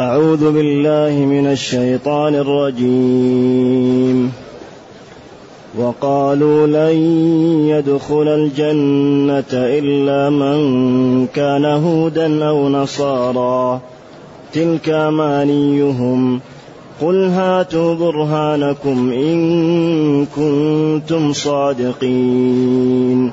أعوذ 0.00 0.52
بالله 0.52 1.24
من 1.24 1.46
الشيطان 1.46 2.34
الرجيم. 2.34 4.32
وقالوا 5.78 6.66
لن 6.66 6.96
يدخل 7.68 8.28
الجنة 8.28 9.52
إلا 9.52 10.30
من 10.30 11.26
كان 11.26 11.64
هودا 11.64 12.48
أو 12.48 12.68
نصارى 12.68 13.80
تلك 14.52 14.88
أمانيهم. 14.88 16.40
قل 17.02 17.24
هاتوا 17.24 17.94
برهانكم 17.94 19.12
إن 19.12 20.26
كنتم 20.26 21.32
صادقين. 21.32 23.32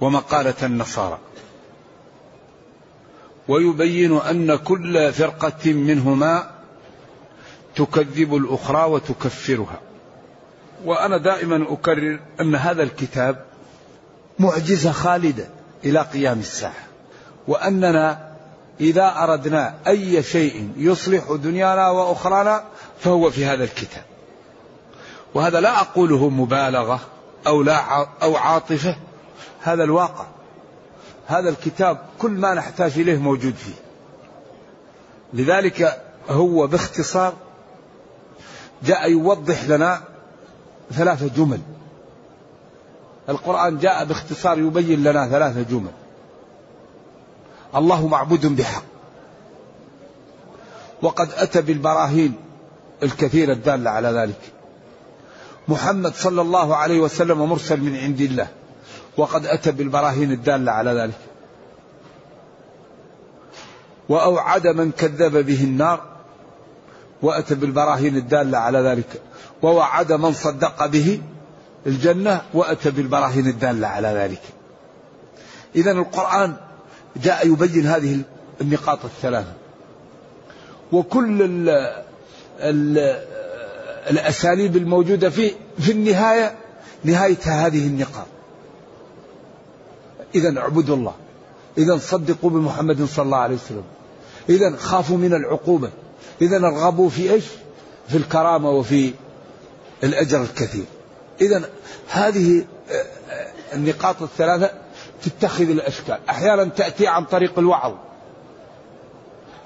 ومقالة 0.00 0.54
النصارى. 0.62 1.18
ويبين 3.48 4.16
أن 4.16 4.56
كل 4.56 5.12
فرقة 5.12 5.72
منهما 5.72 6.50
تكذب 7.76 8.36
الأخرى 8.36 8.90
وتكفرها. 8.90 9.80
وأنا 10.84 11.18
دائما 11.18 11.72
أكرر 11.72 12.20
أن 12.40 12.54
هذا 12.54 12.82
الكتاب 12.82 13.44
معجزة 14.38 14.92
خالدة 14.92 15.48
إلى 15.84 16.00
قيام 16.00 16.38
الساعة. 16.38 16.84
وأننا 17.48 18.34
إذا 18.80 19.14
أردنا 19.16 19.74
أي 19.86 20.22
شيء 20.22 20.72
يصلح 20.76 21.32
دنيانا 21.32 21.90
وأخرانا 21.90 22.64
فهو 23.00 23.30
في 23.30 23.44
هذا 23.44 23.64
الكتاب. 23.64 24.04
وهذا 25.34 25.60
لا 25.60 25.80
أقوله 25.80 26.28
مبالغة 26.28 27.00
أو 27.46 27.62
لا 27.62 28.06
أو 28.22 28.36
عاطفة. 28.36 28.96
هذا 29.64 29.84
الواقع 29.84 30.26
هذا 31.26 31.48
الكتاب 31.48 31.98
كل 32.18 32.30
ما 32.30 32.54
نحتاج 32.54 32.98
إليه 32.98 33.18
موجود 33.18 33.54
فيه. 33.54 33.74
لذلك 35.32 36.02
هو 36.28 36.66
باختصار 36.66 37.32
جاء 38.82 39.10
يوضح 39.10 39.64
لنا 39.64 40.00
ثلاثة 40.92 41.28
جمل. 41.36 41.60
القرآن 43.28 43.78
جاء 43.78 44.04
باختصار 44.04 44.58
يبين 44.58 45.02
لنا 45.02 45.28
ثلاثة 45.28 45.62
جمل. 45.62 45.92
الله 47.76 48.06
معبود 48.06 48.56
بحق. 48.56 48.84
وقد 51.02 51.28
أتى 51.36 51.62
بالبراهين 51.62 52.34
الكثيرة 53.02 53.52
الدالة 53.52 53.90
على 53.90 54.08
ذلك. 54.08 54.40
محمد 55.68 56.14
صلى 56.14 56.40
الله 56.42 56.76
عليه 56.76 57.00
وسلم 57.00 57.38
مرسل 57.38 57.80
من 57.80 57.96
عند 57.96 58.20
الله. 58.20 58.48
وقد 59.16 59.46
أتى 59.46 59.72
بالبراهين 59.72 60.32
الدالة 60.32 60.72
على 60.72 60.90
ذلك. 60.90 61.18
وأوعد 64.08 64.66
من 64.66 64.90
كذب 64.90 65.46
به 65.46 65.64
النار 65.64 66.02
وأتى 67.22 67.54
بالبراهين 67.54 68.16
الدالة 68.16 68.58
على 68.58 68.78
ذلك. 68.78 69.22
ووعد 69.62 70.12
من 70.12 70.32
صدق 70.32 70.86
به 70.86 71.20
الجنة 71.86 72.42
وأتى 72.54 72.90
بالبراهين 72.90 73.46
الدالة 73.46 73.86
على 73.86 74.08
ذلك. 74.08 74.42
إذا 75.76 75.90
القرآن 75.90 76.56
جاء 77.16 77.46
يبين 77.46 77.86
هذه 77.86 78.20
النقاط 78.60 79.04
الثلاثة. 79.04 79.52
وكل 80.92 81.42
ال 81.42 81.68
ال 82.60 82.98
الأساليب 84.10 84.76
الموجودة 84.76 85.30
فيه 85.30 85.52
في 85.78 85.92
النهاية 85.92 86.54
نهاية 87.04 87.38
هذه 87.44 87.86
النقاط. 87.86 88.26
إذا 90.34 90.58
اعبدوا 90.58 90.96
الله. 90.96 91.14
إذا 91.78 91.98
صدقوا 91.98 92.50
بمحمد 92.50 93.04
صلى 93.04 93.24
الله 93.24 93.38
عليه 93.38 93.54
وسلم. 93.54 93.84
إذا 94.48 94.76
خافوا 94.76 95.16
من 95.16 95.34
العقوبة. 95.34 95.90
إذا 96.42 96.56
ارغبوا 96.56 97.08
في 97.08 97.32
إيش؟ 97.32 97.44
في 98.08 98.16
الكرامة 98.16 98.70
وفي 98.70 99.12
الأجر 100.04 100.42
الكثير. 100.42 100.84
إذا 101.40 101.70
هذه 102.08 102.64
النقاط 103.72 104.22
الثلاثة 104.22 104.70
تتخذ 105.22 105.70
الأشكال. 105.70 106.18
أحيانا 106.30 106.64
تأتي 106.64 107.06
عن 107.06 107.24
طريق 107.24 107.58
الوعظ. 107.58 107.92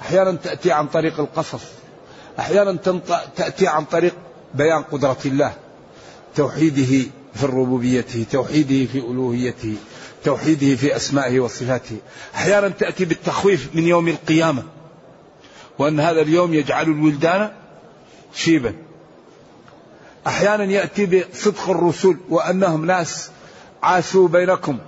أحيانا 0.00 0.32
تأتي 0.32 0.72
عن 0.72 0.86
طريق 0.86 1.20
القصص. 1.20 1.62
أحيانا 2.38 2.78
تأتي 3.36 3.66
عن 3.66 3.84
طريق 3.84 4.14
بيان 4.54 4.82
قدرة 4.82 5.18
الله. 5.26 5.52
توحيده 6.36 7.10
في 7.34 7.46
ربوبيته 7.46 8.26
توحيده 8.32 8.92
في 8.92 8.98
ألوهيته. 8.98 9.76
توحيده 10.24 10.76
في 10.76 10.96
أسمائه 10.96 11.40
وصفاته. 11.40 11.96
أحيانا 12.34 12.68
تأتي 12.68 13.04
بالتخويف 13.04 13.68
من 13.74 13.82
يوم 13.82 14.08
القيامة 14.08 14.62
وأن 15.78 16.00
هذا 16.00 16.20
اليوم 16.20 16.54
يجعل 16.54 16.84
الولدان 16.84 17.52
شيبا. 18.34 18.74
أحيانا 20.26 20.64
يأتي 20.64 21.06
بصدق 21.06 21.70
الرسل 21.70 22.16
وأنهم 22.28 22.84
ناس 22.84 23.30
عاشوا 23.82 24.28
بينكم 24.28 24.78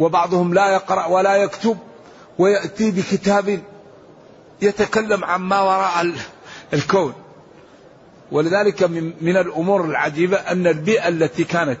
وبعضهم 0.00 0.54
لا 0.54 0.68
يقرأ 0.68 1.06
ولا 1.06 1.36
يكتب 1.36 1.78
ويأتي 2.38 2.90
بكتاب 2.90 3.62
يتكلم 4.62 5.24
عما 5.24 5.60
وراء 5.60 6.12
الكون. 6.72 7.14
ولذلك 8.32 8.82
من 9.20 9.36
الأمور 9.36 9.84
العجيبة 9.84 10.36
أن 10.36 10.66
البيئة 10.66 11.08
التي 11.08 11.44
كانت 11.44 11.78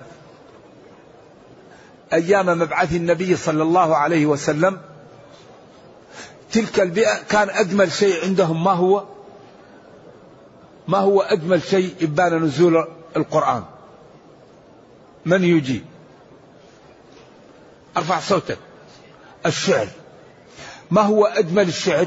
أيام 2.14 2.46
مبعث 2.46 2.92
النبي 2.92 3.36
صلى 3.36 3.62
الله 3.62 3.96
عليه 3.96 4.26
وسلم 4.26 4.80
تلك 6.52 6.80
البيئة 6.80 7.22
كان 7.28 7.50
أجمل 7.50 7.92
شيء 7.92 8.24
عندهم 8.24 8.64
ما 8.64 8.72
هو؟ 8.72 9.04
ما 10.88 10.98
هو 10.98 11.20
أجمل 11.20 11.62
شيء 11.62 11.94
إبان 12.02 12.42
نزول 12.42 12.86
القرآن؟ 13.16 13.64
من 15.26 15.44
يجيب 15.44 15.84
أرفع 17.96 18.20
صوتك. 18.20 18.58
الشعر. 19.46 19.88
ما 20.90 21.02
هو 21.02 21.24
أجمل 21.24 21.68
الشعر؟ 21.68 22.06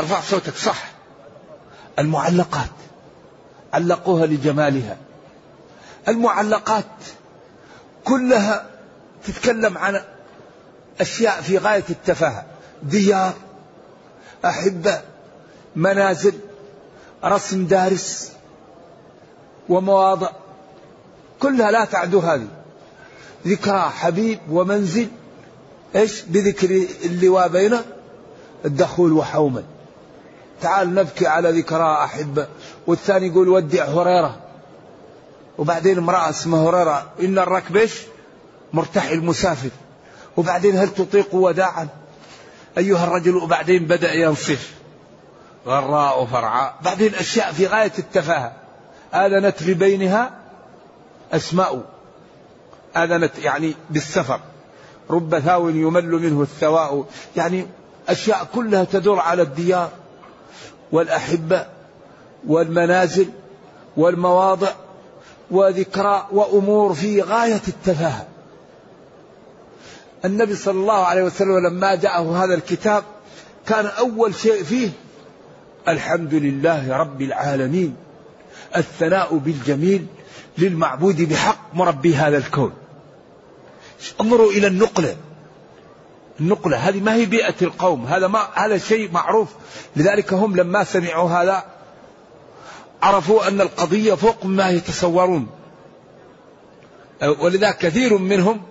أرفع 0.00 0.20
صوتك 0.20 0.54
صح. 0.56 0.92
المعلقات. 1.98 2.70
علقوها 3.72 4.26
لجمالها. 4.26 4.96
المعلقات 6.08 6.84
كلها 8.04 8.66
تتكلم 9.26 9.78
عن 9.78 10.00
أشياء 11.00 11.40
في 11.40 11.58
غاية 11.58 11.84
التفاهة. 11.90 12.44
ديار 12.82 13.32
أحبة 14.44 15.00
منازل 15.76 16.34
رسم 17.24 17.66
دارس 17.66 18.32
ومواضع 19.68 20.30
كلها 21.40 21.70
لا 21.70 21.84
تعدو 21.84 22.20
هذه. 22.20 22.48
ذكرى 23.46 23.80
حبيب 23.80 24.38
ومنزل 24.50 25.08
إيش؟ 25.96 26.22
بذكر 26.22 26.86
اللواء 27.04 27.48
بين 27.48 27.76
الدخول 28.64 29.12
وحوما 29.12 29.62
تعال 30.60 30.94
نبكي 30.94 31.26
على 31.26 31.60
ذكرى 31.60 31.94
أحبة 32.04 32.46
والثاني 32.86 33.26
يقول 33.26 33.48
ودع 33.48 33.84
هريرة. 33.84 34.43
وبعدين 35.58 35.98
امرأة 35.98 36.30
اسمها 36.30 36.70
هريرة 36.70 37.10
إن 37.20 37.38
الركب 37.38 37.76
إيش؟ 37.76 37.92
مرتحل 38.72 39.20
مسافر. 39.20 39.70
وبعدين 40.36 40.76
هل 40.76 40.88
تطيق 40.88 41.34
وداعا؟ 41.34 41.88
أيها 42.78 43.04
الرجل 43.04 43.36
وبعدين 43.36 43.84
بدأ 43.84 44.12
ينصف. 44.12 44.74
غراء 45.66 46.26
فرعاء 46.26 46.74
بعدين 46.82 47.14
أشياء 47.14 47.52
في 47.52 47.66
غاية 47.66 47.92
التفاهة. 47.98 48.52
آذنت 49.14 49.62
ببينها 49.62 50.30
أسماء. 51.32 51.84
آذنت 52.96 53.38
يعني 53.38 53.74
بالسفر. 53.90 54.40
رب 55.10 55.38
ثاو 55.38 55.68
يمل 55.68 56.10
منه 56.10 56.42
الثواء. 56.42 57.04
يعني 57.36 57.66
أشياء 58.08 58.48
كلها 58.54 58.84
تدور 58.84 59.20
على 59.20 59.42
الديار 59.42 59.90
والأحبة 60.92 61.66
والمنازل 62.46 63.28
والمواضع. 63.96 64.68
وذكرى 65.50 66.26
وأمور 66.32 66.94
في 66.94 67.22
غاية 67.22 67.62
التفاهة 67.68 68.26
النبي 70.24 70.56
صلى 70.56 70.80
الله 70.80 71.04
عليه 71.06 71.22
وسلم 71.22 71.66
لما 71.66 71.94
جاءه 71.94 72.44
هذا 72.44 72.54
الكتاب 72.54 73.04
كان 73.66 73.86
أول 73.86 74.34
شيء 74.34 74.62
فيه 74.62 74.90
الحمد 75.88 76.34
لله 76.34 76.96
رب 76.96 77.22
العالمين 77.22 77.96
الثناء 78.76 79.36
بالجميل 79.36 80.06
للمعبود 80.58 81.28
بحق 81.28 81.74
مربي 81.74 82.16
هذا 82.16 82.36
الكون. 82.38 82.72
انظروا 84.20 84.50
إلى 84.50 84.66
النقلة. 84.66 85.16
النقلة 86.40 86.76
هذه 86.76 87.00
ما 87.00 87.14
هي 87.14 87.26
بيئة 87.26 87.54
القوم 87.62 88.06
هذا 88.06 88.26
ما 88.26 88.48
هذا 88.54 88.78
شيء 88.78 89.10
معروف. 89.12 89.48
لذلك 89.96 90.32
هم 90.32 90.56
لما 90.56 90.84
سمعوا 90.84 91.30
هذا 91.30 91.64
عرفوا 93.04 93.48
أن 93.48 93.60
القضية 93.60 94.14
فوق 94.14 94.44
ما 94.44 94.70
يتصورون. 94.70 95.46
ولذا 97.38 97.70
كثير 97.70 98.18
منهم 98.18 98.62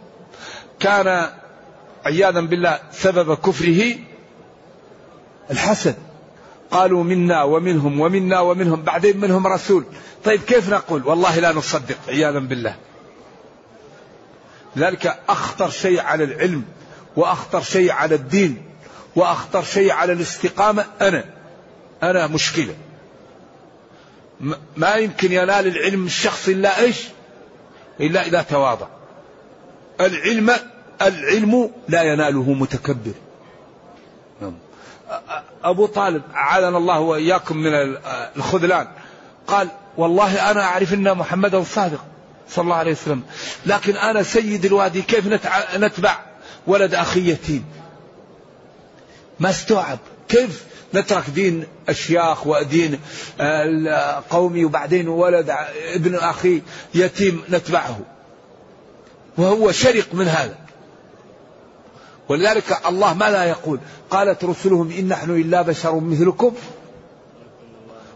كان 0.80 1.30
عياذا 2.06 2.42
بالله 2.42 2.80
سبب 2.92 3.34
كفره 3.34 3.96
الحسد. 5.52 5.96
قالوا 6.72 7.04
منا 7.04 7.44
ومنهم 7.44 8.00
ومنا 8.00 8.40
ومنهم 8.40 8.82
بعدين 8.82 9.18
منهم 9.18 9.48
رسول. 9.48 9.86
طيب 10.26 10.42
كيف 10.42 10.70
نقول؟ 10.70 11.08
والله 11.08 11.40
لا 11.40 11.52
نصدق 11.52 11.98
عياذا 12.08 12.40
بالله. 12.40 12.76
ذلك 14.78 15.20
أخطر 15.30 15.70
شيء 15.70 16.00
على 16.00 16.24
العلم 16.24 16.64
وأخطر 17.16 17.62
شيء 17.62 17.92
على 17.92 18.16
الدين 18.16 18.64
وأخطر 19.16 19.64
شيء 19.64 19.92
على 19.92 20.14
الاستقامة 20.14 20.86
أنا 21.02 21.24
أنا 22.04 22.28
مشكلة. 22.28 22.76
ما 24.78 24.96
يمكن 24.96 25.32
ينال 25.32 25.68
العلم 25.68 26.06
الشخص 26.06 26.48
إلا 26.48 26.80
إيش؟ 26.80 26.98
إلا 28.00 28.26
إذا 28.26 28.42
تواضع. 28.42 28.88
العلم 30.02 30.52
العلم 31.02 31.72
لا 31.88 32.04
يناله 32.04 32.54
متكبر. 32.54 33.14
نعم. 34.42 34.54
أبو 35.64 35.86
طالب 35.86 36.22
أعاذنا 36.36 36.78
الله 36.78 37.00
وإياكم 37.00 37.58
من 37.58 37.72
الخذلان. 38.38 38.88
قال 39.48 39.68
والله 39.98 40.52
أنا 40.52 40.64
أعرف 40.64 40.94
أن 40.94 41.18
محمدا 41.18 41.64
صادق 41.64 42.06
صلى 42.50 42.64
الله 42.64 42.76
عليه 42.76 42.92
وسلم. 42.92 43.24
لكن 43.66 43.96
أنا 43.96 44.24
سيد 44.24 44.66
الوادي 44.66 45.02
كيف 45.02 45.28
نتبع 45.76 46.20
ولد 46.68 46.96
أخي 46.96 47.30
يتيم؟ 47.30 47.66
ما 49.40 49.50
استوعب. 49.50 50.00
كيف؟ 50.30 50.64
نترك 50.96 51.30
دين 51.30 51.64
الشياخ 51.90 52.48
ودين 52.48 53.00
قومي 54.30 54.66
وبعدين 54.66 55.08
ولد 55.08 55.56
ابن 55.94 56.16
أخي 56.16 56.62
يتيم 56.96 57.44
نتبعه. 57.50 58.00
وهو 59.38 59.72
شرق 59.72 60.08
من 60.14 60.28
هذا. 60.28 60.56
ولذلك 62.30 62.78
الله 62.88 63.14
ما 63.14 63.30
لا 63.30 63.44
يقول 63.44 63.80
قالت 64.10 64.44
رسلهم 64.44 64.92
إن 64.92 65.08
نحن 65.08 65.32
إلا 65.32 65.62
بشر 65.62 66.00
مثلكم 66.00 66.54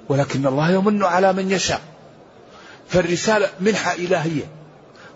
ولكن 0.09 0.47
الله 0.47 0.71
يمن 0.71 1.03
على 1.03 1.33
من 1.33 1.51
يشاء. 1.51 1.81
فالرسالة 2.89 3.50
منحة 3.59 3.94
إلهية 3.94 4.44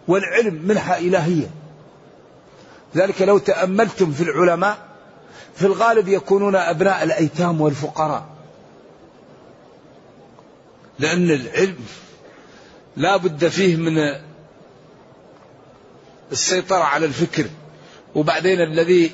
والعلم 0.08 0.62
منحة 0.68 0.98
إلهية. 0.98 1.48
ذلك 2.96 3.22
لو 3.22 3.38
تأملتم 3.38 4.12
في 4.12 4.24
العلماء 4.24 4.78
في 5.56 5.66
الغالب 5.66 6.08
يكونون 6.08 6.56
أبناء 6.56 7.04
الأيتام 7.04 7.62
والفقراء. 7.62 8.26
لأن 11.00 11.32
العلم 11.32 11.86
لا 12.98 13.18
بد 13.18 13.48
فيه 13.48 13.76
من 13.76 14.16
السيطرة 16.32 16.84
على 16.84 17.06
الفكر 17.06 17.46
وبعدين 18.16 18.62
الذي 18.62 19.12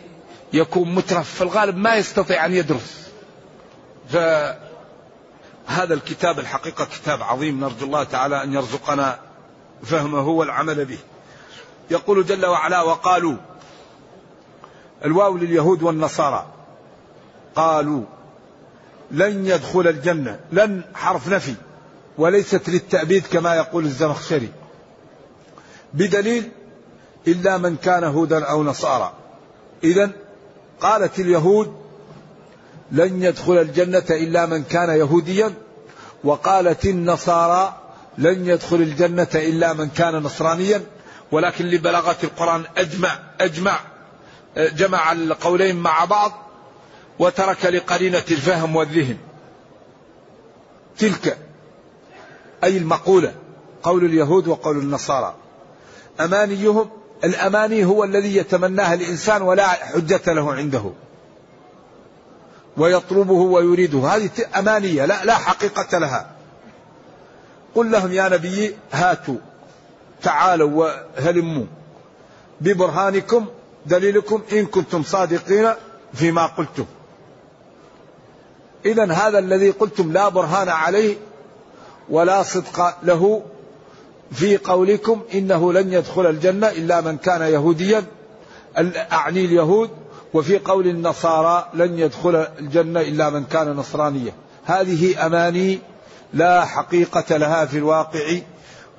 يكون 0.53 0.95
مترف 0.95 1.33
في 1.35 1.41
الغالب 1.41 1.77
ما 1.77 1.95
يستطيع 1.95 2.45
أن 2.45 2.53
يدرس. 2.53 3.07
فهذا 4.09 5.93
الكتاب 5.93 6.39
الحقيقة 6.39 6.85
كتاب 6.85 7.23
عظيم 7.23 7.59
نرجو 7.59 7.85
الله 7.85 8.03
تعالى 8.03 8.43
أن 8.43 8.53
يرزقنا 8.53 9.19
فهمه 9.83 10.27
والعمل 10.27 10.85
به. 10.85 10.99
يقول 11.91 12.25
جل 12.25 12.45
وعلا 12.45 12.81
وقالوا 12.81 13.37
الواو 15.05 15.37
لليهود 15.37 15.83
والنصارى. 15.83 16.45
قالوا 17.55 18.03
لن 19.11 19.45
يدخل 19.45 19.87
الجنة 19.87 20.39
لن 20.51 20.81
حرف 20.95 21.27
نفي 21.27 21.55
وليست 22.17 22.69
للتأبيد 22.69 23.27
كما 23.27 23.55
يقول 23.55 23.85
الزمخشري. 23.85 24.49
بدليل 25.93 26.51
إلا 27.27 27.57
من 27.57 27.75
كان 27.75 28.03
هودا 28.03 28.45
أو 28.45 28.63
نصارى. 28.63 29.13
إذا 29.83 30.11
قالت 30.81 31.19
اليهود 31.19 31.75
لن 32.91 33.23
يدخل 33.23 33.57
الجنة 33.57 34.05
إلا 34.09 34.45
من 34.45 34.63
كان 34.63 34.89
يهوديا 34.89 35.53
وقالت 36.23 36.85
النصارى 36.85 37.75
لن 38.17 38.47
يدخل 38.47 38.75
الجنة 38.75 39.27
إلا 39.35 39.73
من 39.73 39.89
كان 39.89 40.15
نصرانيا 40.15 40.81
ولكن 41.31 41.65
لبلاغة 41.65 42.17
القرآن 42.23 42.63
أجمع 42.77 43.19
أجمع. 43.41 43.79
جمع 44.57 45.11
القولين 45.11 45.75
مع 45.75 46.05
بعض 46.05 46.31
وترك 47.19 47.65
لقرينة 47.65 48.23
الفهم 48.31 48.75
والذهن. 48.75 49.17
تلك 50.97 51.37
أي 52.63 52.77
المقولة 52.77 53.33
قول 53.83 54.05
اليهود 54.05 54.47
وقول 54.47 54.77
النصارى. 54.77 55.35
أمانيهم 56.19 56.89
الأماني 57.23 57.85
هو 57.85 58.03
الذي 58.03 58.35
يتمناها 58.35 58.93
الإنسان 58.93 59.41
ولا 59.41 59.67
حجة 59.67 60.33
له 60.33 60.53
عنده. 60.53 60.91
ويطلبه 62.77 63.33
ويريده. 63.33 63.99
هذه 63.99 64.29
أمانية 64.55 65.05
لا, 65.05 65.25
لا 65.25 65.35
حقيقة 65.35 65.97
لها. 65.97 66.31
قل 67.75 67.91
لهم 67.91 68.11
يا 68.11 68.29
نبي 68.29 68.75
هاتوا 68.91 69.37
تعالوا 70.21 70.69
وهلموا 71.17 71.65
ببرهانكم 72.61 73.45
دليلكم 73.87 74.41
إن 74.51 74.65
كنتم 74.65 75.03
صادقين 75.03 75.73
فيما 76.13 76.45
قلتم. 76.45 76.85
إذا 78.85 79.11
هذا 79.11 79.39
الذي 79.39 79.69
قلتم 79.69 80.11
لا 80.11 80.29
برهان 80.29 80.69
عليه 80.69 81.15
ولا 82.09 82.43
صدق 82.43 82.97
له 83.03 83.41
في 84.31 84.57
قولكم 84.57 85.21
إنه 85.33 85.73
لن 85.73 85.93
يدخل 85.93 86.25
الجنة 86.25 86.67
إلا 86.69 87.01
من 87.01 87.17
كان 87.17 87.41
يهوديا 87.41 88.03
أعني 89.11 89.45
اليهود 89.45 89.89
وفي 90.33 90.59
قول 90.59 90.87
النصارى 90.87 91.69
لن 91.73 91.99
يدخل 91.99 92.35
الجنة 92.35 93.01
إلا 93.01 93.29
من 93.29 93.43
كان 93.43 93.71
نصرانيا. 93.71 94.33
هذه 94.65 95.25
أماني 95.25 95.79
لا 96.33 96.65
حقيقة 96.65 97.37
لها 97.37 97.65
في 97.65 97.77
الواقع 97.77 98.39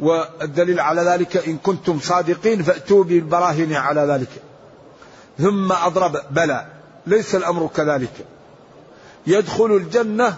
والدليل 0.00 0.80
على 0.80 1.02
ذلك 1.02 1.36
إن 1.36 1.56
كنتم 1.56 2.00
صادقين 2.00 2.62
فأتوا 2.62 3.04
بالبراهين 3.04 3.74
على 3.74 4.00
ذلك. 4.00 4.28
ثم 5.38 5.72
أضرب. 5.72 6.20
بلى. 6.30 6.66
ليس 7.06 7.34
الأمر 7.34 7.70
كذلك. 7.76 8.26
يدخل 9.26 9.76
الجنة 9.76 10.36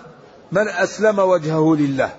من 0.52 0.68
أسلم 0.68 1.18
وجهه 1.18 1.76
لله. 1.76 2.10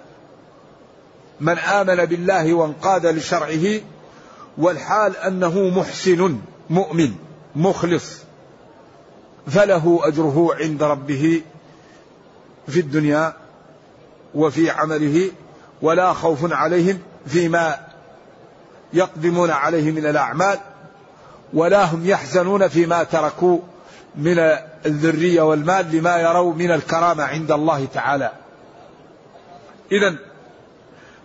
من 1.41 1.57
آمن 1.57 2.05
بالله 2.05 2.53
وانقاد 2.53 3.05
لشرعه 3.05 3.81
والحال 4.57 5.17
أنه 5.17 5.69
محسن 5.69 6.39
مؤمن 6.69 7.13
مخلص 7.55 8.17
فله 9.47 9.99
أجره 10.03 10.49
عند 10.59 10.83
ربه 10.83 11.41
في 12.67 12.79
الدنيا 12.79 13.33
وفي 14.35 14.69
عمله 14.69 15.31
ولا 15.81 16.13
خوف 16.13 16.53
عليهم 16.53 16.99
فيما 17.27 17.79
يقدمون 18.93 19.51
عليه 19.51 19.91
من 19.91 20.05
الأعمال. 20.05 20.59
ولا 21.53 21.83
هم 21.83 22.05
يحزنون 22.05 22.67
فيما 22.67 23.03
تركوا 23.03 23.59
من 24.15 24.39
الذرية 24.85 25.41
والمال 25.41 25.91
لما 25.91 26.17
يروا 26.17 26.53
من 26.53 26.71
الكرامة 26.71 27.23
عند 27.23 27.51
الله 27.51 27.87
تعالى. 27.93 28.31
إذا 29.91 30.15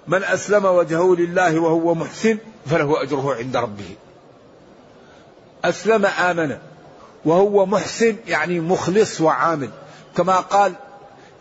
من 0.08 0.24
أسلم 0.24 0.64
وجهه 0.64 1.14
لله 1.14 1.58
وهو 1.58 1.94
محسن 1.94 2.38
فله 2.66 3.02
أجره 3.02 3.34
عند 3.34 3.56
ربه. 3.56 3.96
أسلم 5.64 6.06
آمن 6.06 6.58
وهو 7.24 7.66
محسن 7.66 8.16
يعني 8.26 8.60
مخلص 8.60 9.20
وعامل. 9.20 9.70
كما 10.16 10.36
قال 10.36 10.72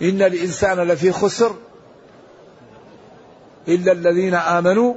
إن 0.02 0.22
الإنسان 0.22 0.80
لفي 0.80 1.12
خسر 1.12 1.56
إلا 3.68 3.92
الذين 3.92 4.34
آمنوا 4.34 4.94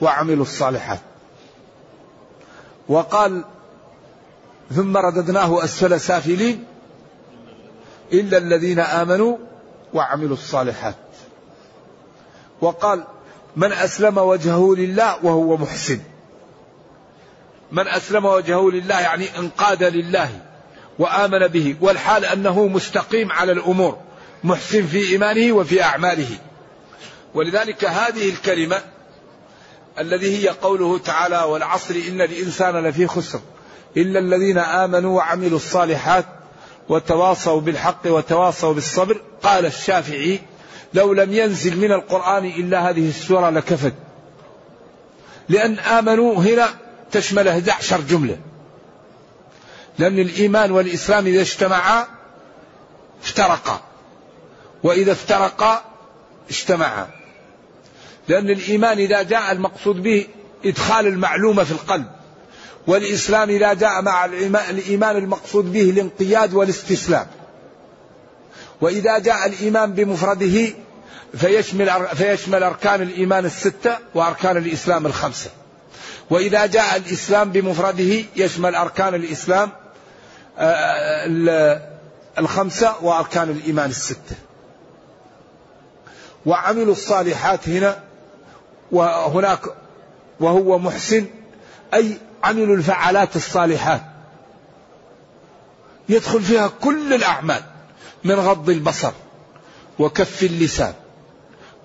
وعملوا 0.00 0.42
الصالحات. 0.42 1.00
وقال 2.88 3.44
ثم 4.74 4.96
رددناه 4.96 5.64
أسفل 5.64 6.00
سافلين 6.00 6.64
إلا 8.12 8.38
الذين 8.38 8.78
آمنوا 8.78 9.36
وعملوا 9.94 10.36
الصالحات. 10.36 10.94
وقال 12.60 13.04
من 13.56 13.72
أسلم 13.72 14.18
وجهه 14.18 14.74
لله 14.74 15.24
وهو 15.24 15.56
محسن. 15.56 16.00
من 17.72 17.88
أسلم 17.88 18.24
وجهه 18.24 18.70
لله 18.70 19.00
يعني 19.00 19.38
انقاد 19.38 19.82
لله 19.82 20.30
وآمن 20.98 21.46
به 21.46 21.76
والحال 21.80 22.24
أنه 22.24 22.66
مستقيم 22.66 23.32
على 23.32 23.52
الأمور 23.52 23.98
محسن 24.44 24.86
في 24.86 25.08
إيمانه 25.08 25.52
وفي 25.52 25.82
أعماله. 25.82 26.38
ولذلك 27.34 27.84
هذه 27.84 28.28
الكلمة 28.28 28.82
الذي 29.98 30.38
هي 30.38 30.48
قوله 30.48 30.98
تعالى 30.98 31.38
والعصر 31.38 31.94
إن 32.08 32.20
الإنسان 32.20 32.76
لفي 32.76 33.06
خسر 33.06 33.40
إلا 33.96 34.18
الذين 34.18 34.58
آمنوا 34.58 35.16
وعملوا 35.16 35.56
الصالحات 35.56 36.24
وتواصوا 36.88 37.60
بالحق 37.60 38.06
وتواصوا 38.06 38.72
بالصبر. 38.74 39.20
قال 39.42 39.66
الشافعي 39.66 40.40
لو 40.94 41.12
لم 41.12 41.32
ينزل 41.32 41.76
من 41.76 41.92
القرآن 41.92 42.44
إلا 42.44 42.90
هذه 42.90 43.08
السورة 43.08 43.50
لكفت. 43.50 43.94
لأن 45.48 45.78
آمنوا 45.78 46.34
هنا 46.34 46.68
تشمل 47.12 47.48
11 47.48 48.00
جملة. 48.00 48.38
لأن 49.98 50.18
الإيمان 50.18 50.70
والإسلام 50.70 51.26
إذا 51.26 51.40
اجتمعا 51.40 52.06
افترقا. 53.24 53.80
وإذا 54.82 55.12
افترقا 55.12 55.84
اجتمعا. 56.50 57.06
لأن 58.28 58.50
الإيمان 58.50 58.98
إذا 58.98 59.22
جاء 59.22 59.52
المقصود 59.52 60.02
به 60.02 60.26
إدخال 60.64 61.06
المعلومة 61.06 61.64
في 61.64 61.72
القلب 61.72 62.06
والإسلام 62.86 63.50
إذا 63.50 63.72
جاء 63.72 64.02
مع 64.02 64.24
الإيمان 64.70 65.16
المقصود 65.16 65.72
به 65.72 65.90
الانقياد 65.90 66.54
والاستسلام. 66.54 67.26
وإذا 68.80 69.18
جاء 69.18 69.46
الإيمان 69.46 69.92
بمفرده 69.92 70.68
فيشمل 71.36 72.06
فيشمل 72.14 72.62
أركان 72.62 73.02
الإيمان 73.02 73.44
الستة 73.44 73.98
وأركان 74.14 74.56
الإسلام 74.56 75.06
الخمسة. 75.06 75.50
وإذا 76.30 76.66
جاء 76.66 76.96
الإسلام 76.96 77.52
بمفرده 77.52 78.24
يشمل 78.36 78.74
أركان 78.74 79.14
الإسلام 79.14 79.70
آه، 80.58 81.80
الخمسة 82.38 82.94
وأركان 83.04 83.50
الإيمان 83.50 83.90
الستة. 83.90 84.36
وعملوا 86.46 86.92
الصالحات 86.92 87.68
هنا 87.68 88.06
وهناك 88.92 89.60
وهو 90.40 90.78
محسن 90.78 91.26
أي 91.94 92.18
عملوا 92.44 92.76
الفعالات 92.76 93.36
الصالحات. 93.36 94.02
يدخل 96.08 96.42
فيها 96.42 96.68
كل 96.80 97.14
الأعمال 97.14 97.62
من 98.24 98.34
غض 98.34 98.70
البصر 98.70 99.12
وكف 99.98 100.42
اللسان 100.42 100.94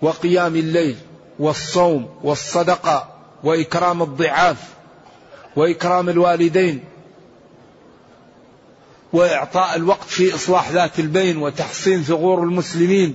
وقيام 0.01 0.55
الليل 0.55 0.97
والصوم 1.39 2.09
والصدقة 2.23 3.15
وإكرام 3.43 4.01
الضعاف 4.01 4.57
وإكرام 5.55 6.09
الوالدين 6.09 6.83
وإعطاء 9.13 9.75
الوقت 9.75 10.07
في 10.07 10.35
إصلاح 10.35 10.69
ذات 10.71 10.99
البين 10.99 11.37
وتحصين 11.37 12.03
ثغور 12.03 12.43
المسلمين 12.43 13.13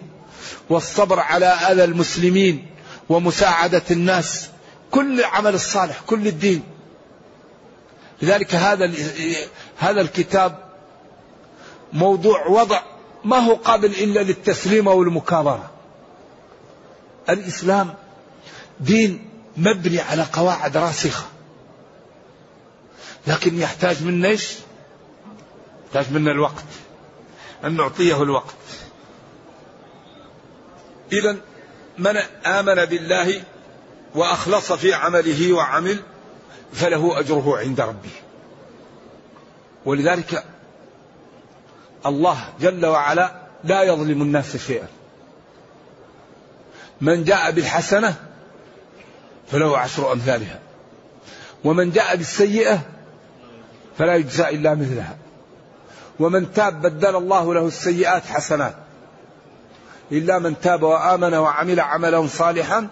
والصبر 0.70 1.20
على 1.20 1.46
أذى 1.46 1.84
المسلمين. 1.84 2.66
ومساعدة 3.08 3.82
الناس 3.90 4.48
كل 4.90 5.24
عمل 5.24 5.54
الصالح 5.54 6.00
كل 6.06 6.26
الدين 6.26 6.62
لذلك 8.22 8.54
هذا 8.54 8.92
هذا 9.78 10.00
الكتاب 10.00 10.58
موضوع 11.92 12.46
وضع 12.46 12.82
ما 13.24 13.36
هو 13.36 13.54
قابل 13.54 13.90
إلا 13.90 14.20
للتسليم 14.20 14.88
أو 14.88 15.02
المكابره. 15.02 15.70
الإسلام 17.28 17.94
دين 18.80 19.30
مبني 19.56 20.00
على 20.00 20.26
قواعد 20.32 20.76
راسخة. 20.76 21.24
لكن 23.26 23.58
يحتاج 23.58 24.02
منا 24.02 24.28
إيش؟ 24.28 24.54
يحتاج 25.86 26.12
منا 26.12 26.30
الوقت. 26.30 26.64
أن 27.64 27.76
نعطيه 27.76 28.22
الوقت. 28.22 28.54
اذا 31.12 31.36
من 31.98 32.16
آمن 32.46 32.84
بالله 32.84 33.42
وأخلص 34.14 34.72
في 34.72 34.94
عمله 34.94 35.52
وعمل 35.52 35.98
فله 36.72 37.20
أجره 37.20 37.58
عند 37.58 37.80
ربه. 37.80 38.10
ولذلك 39.84 40.44
الله 42.06 42.38
جل 42.60 42.86
وعلا 42.86 43.32
لا 43.64 43.82
يظلم 43.82 44.22
الناس 44.22 44.56
شيئا. 44.56 44.88
من 47.00 47.24
جاء 47.24 47.50
بالحسنة 47.50 48.14
فله 49.52 49.78
عشر 49.78 50.12
أمثالها. 50.12 50.58
ومن 51.64 51.90
جاء 51.90 52.16
بالسيئة 52.16 52.80
فلا 53.98 54.16
يجزى 54.16 54.48
إلا 54.48 54.74
مثلها. 54.74 55.16
ومن 56.20 56.52
تاب 56.52 56.82
بدل 56.82 57.16
الله 57.16 57.54
له 57.54 57.66
السيئات 57.66 58.26
حسنات. 58.26 58.85
إلا 60.12 60.38
من 60.38 60.60
تاب 60.60 60.82
وآمن 60.82 61.34
وعمل 61.34 61.80
عملا 61.80 62.26
صالحا 62.26 62.88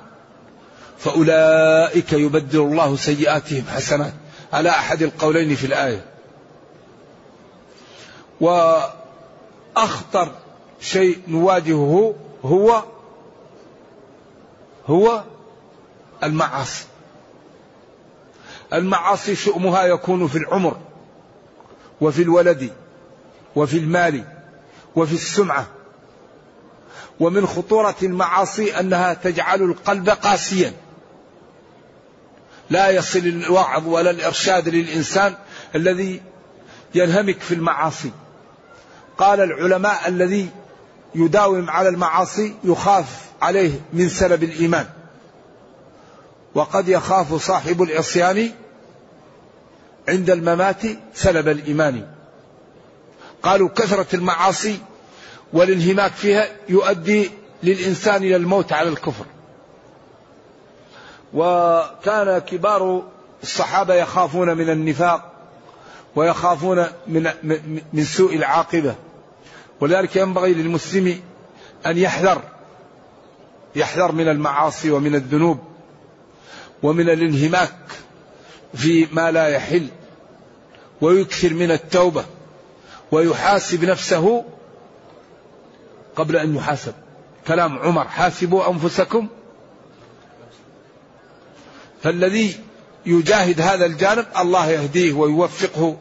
فأولئك 0.98 2.12
يبدل 2.12 2.60
الله 2.60 2.96
سيئاتهم 2.96 3.64
حسنات. 3.68 4.12
على 4.52 4.70
أحد 4.70 5.02
القولين 5.02 5.54
في 5.54 5.66
الآية. 5.66 6.04
وأخطر 8.40 10.28
شيء 10.80 11.18
نواجهه 11.28 12.14
هو 12.44 12.82
هو 14.86 15.22
المعاصي. 16.22 16.84
المعاصي 18.72 19.36
شؤمها 19.36 19.84
يكون 19.84 20.28
في 20.28 20.38
العمر 20.38 20.76
وفي 22.00 22.22
الولد 22.22 22.70
وفي 23.56 23.78
المال 23.78 24.24
وفي 24.96 25.14
السمعة. 25.14 25.66
ومن 27.20 27.46
خطورة 27.46 27.96
المعاصي 28.02 28.80
أنها 28.80 29.14
تجعل 29.14 29.62
القلب 29.62 30.08
قاسيا. 30.10 30.72
لا 32.70 32.90
يصل 32.90 33.18
الوعظ 33.18 33.88
ولا 33.88 34.10
الإرشاد 34.10 34.68
للإنسان 34.68 35.34
الذي 35.74 36.22
ينهمك 36.94 37.40
في 37.40 37.54
المعاصي. 37.54 38.10
قال 39.18 39.40
العلماء 39.40 40.08
الذي 40.08 40.48
يداوم 41.14 41.70
على 41.70 41.88
المعاصي 41.88 42.54
يخاف 42.64 43.06
عليه 43.42 43.80
من 43.92 44.08
سلب 44.08 44.44
الإيمان. 44.44 44.86
وقد 46.54 46.88
يخاف 46.88 47.34
صاحب 47.34 47.82
العصيان 47.82 48.50
عند 50.08 50.30
الممات 50.30 50.82
سلب 51.14 51.48
الإيمان. 51.48 52.06
قالوا 53.42 53.68
كثرة 53.68 54.06
المعاصي 54.14 54.78
والانهماك 55.54 56.12
فيها 56.12 56.48
يؤدي 56.68 57.30
للإنسان 57.62 58.22
إلى 58.22 58.36
الموت 58.36 58.72
على 58.72 58.88
الكفر. 58.88 59.24
وكان 61.34 62.38
كبار 62.38 63.02
الصحابة 63.42 63.94
يخافون 63.94 64.56
من 64.56 64.70
النفاق 64.70 65.32
ويخافون 66.16 66.86
من 67.06 67.30
من 67.92 68.04
سوء 68.04 68.36
العاقبة. 68.36 68.94
ولذلك 69.80 70.16
ينبغي 70.16 70.54
للمسلم 70.54 71.20
أن 71.86 71.98
يحذر 71.98 72.42
يحذر 73.76 74.12
من 74.12 74.28
المعاصي 74.28 74.90
ومن 74.90 75.14
الذنوب 75.14 75.58
ومن 76.82 77.10
الانهماك 77.10 77.74
في 78.74 79.08
ما 79.12 79.30
لا 79.30 79.48
يحل 79.48 79.86
ويكثر 81.00 81.54
من 81.54 81.70
التوبة 81.70 82.24
ويحاسب 83.12 83.84
نفسه 83.84 84.44
قبل 86.16 86.36
أن 86.36 86.56
يحاسب. 86.56 86.94
كلام 87.46 87.78
عمر 87.78 88.08
حاسبوا 88.08 88.70
أنفسكم. 88.70 89.28
فالذي 92.02 92.60
يجاهد 93.06 93.60
هذا 93.60 93.86
الجانب 93.86 94.26
الله 94.38 94.70
يهديه 94.70 95.12
ويوفقه 95.12 95.96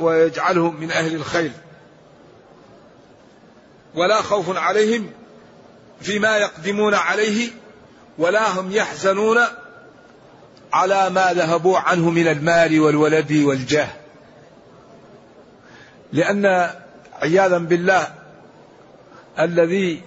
ويجعله 0.00 0.70
من 0.70 0.90
أهل 0.90 1.14
الخير. 1.14 1.52
ولا 3.94 4.22
خوف 4.22 4.56
عليهم 4.56 5.10
فيما 6.00 6.36
يقدمون 6.36 6.94
عليه 6.94 7.48
ولا 8.18 8.60
هم 8.60 8.72
يحزنون 8.72 9.38
على 10.72 11.10
ما 11.10 11.32
ذهبوا 11.32 11.78
عنه 11.78 12.10
من 12.10 12.28
المال 12.28 12.80
والولد 12.80 13.32
والجاه. 13.32 13.88
لأن 16.12 16.70
عياذا 17.22 17.58
بالله 17.58 18.19
الذي 19.38 20.02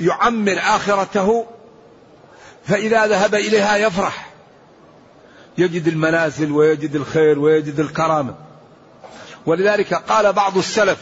يعمر 0.00 0.58
آخرته 0.58 1.46
فإذا 2.64 3.06
ذهب 3.06 3.34
إليها 3.34 3.76
يفرح. 3.76 4.32
يجد 5.58 5.86
المنازل 5.86 6.52
ويجد 6.52 6.94
الخير 6.94 7.38
ويجد 7.38 7.80
الكرامة. 7.80 8.34
ولذلك 9.46 9.94
قال 9.94 10.32
بعض 10.32 10.58
السلف 10.58 10.98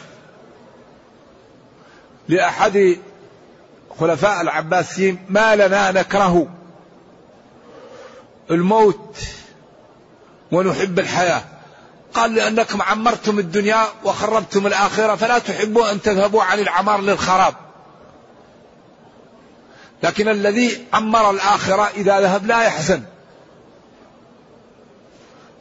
لأحد 2.28 2.98
خلفاء 4.00 4.40
العباسيين 4.40 5.18
ما 5.28 5.56
لنا 5.56 5.90
نكره 5.90 6.46
الموت 8.50 9.18
ونحب 10.52 10.98
الحياة. 10.98 11.42
قال 12.14 12.34
لأنكم 12.34 12.82
عمرتم 12.82 13.38
الدنيا 13.38 13.84
وخربتم 14.04 14.66
الآخرة 14.66 15.14
فلا 15.14 15.38
تحبوا 15.38 15.92
أن 15.92 16.02
تذهبوا 16.02 16.42
عن 16.42 16.58
العمار 16.58 17.00
للخراب. 17.00 17.54
لكن 20.02 20.28
الذي 20.28 20.86
عمر 20.92 21.30
الآخرة 21.30 21.90
إذا 21.96 22.20
ذهب 22.20 22.46
لا 22.46 22.62
يحزن. 22.62 23.02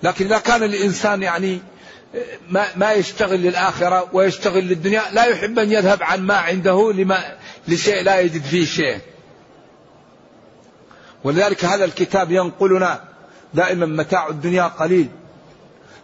لكن 0.03 0.25
إذا 0.25 0.37
كان 0.37 0.63
الإنسان 0.63 1.23
يعني 1.23 1.61
ما 2.49 2.65
ما 2.75 2.91
يشتغل 2.91 3.39
للآخرة 3.39 4.09
ويشتغل 4.13 4.63
للدنيا 4.63 5.03
لا 5.11 5.25
يحب 5.25 5.59
أن 5.59 5.71
يذهب 5.71 6.03
عن 6.03 6.21
ما 6.21 6.35
عنده 6.35 6.91
لما 6.93 7.37
لشيء 7.67 8.03
لا 8.03 8.19
يجد 8.19 8.43
فيه 8.43 8.65
شيء. 8.65 8.99
ولذلك 11.23 11.65
هذا 11.65 11.85
الكتاب 11.85 12.31
ينقلنا 12.31 13.03
دائما 13.53 13.85
متاع 13.85 14.27
الدنيا 14.27 14.63
قليل. 14.63 15.09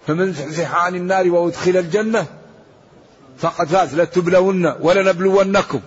فمن 0.07 0.33
زحزح 0.33 0.75
عن 0.75 0.95
النار 0.95 1.29
وأدخل 1.29 1.77
الجنة 1.77 2.25
فقد 3.37 3.67
فاز 3.67 3.95
لتبلون 3.95 4.65
ولنبلونكم. 4.79 5.81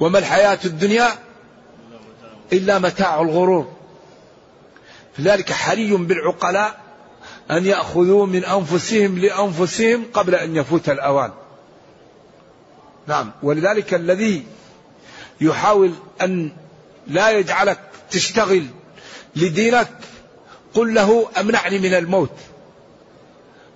وما 0.00 0.18
الحياة 0.18 0.58
الدنيا 0.64 1.08
إلا 2.52 2.78
متاع 2.78 3.20
الغرور. 3.20 3.72
لذلك 5.18 5.52
حري 5.52 5.96
بالعقلاء 5.96 6.80
أن 7.50 7.66
يأخذوا 7.66 8.26
من 8.26 8.44
أنفسهم 8.44 9.18
لأنفسهم 9.18 10.04
قبل 10.14 10.34
أن 10.34 10.56
يفوت 10.56 10.88
الأوان. 10.88 11.30
نعم 13.06 13.30
ولذلك 13.42 13.94
الذي 13.94 14.46
يحاول 15.40 15.92
أن 16.22 16.52
لا 17.06 17.30
يجعلك 17.30 17.80
تشتغل 18.10 18.66
لدينك 19.36 19.88
قل 20.74 20.94
له 20.94 21.28
أمنعني 21.40 21.78
من 21.78 21.94
الموت. 21.94 22.30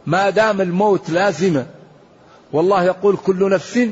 ما 0.07 0.31
دام 0.31 0.61
الموت 0.61 1.11
لازمة. 1.11 1.67
والله 2.53 2.85
يقول 2.85 3.17
كل 3.17 3.51
نفس 3.51 3.89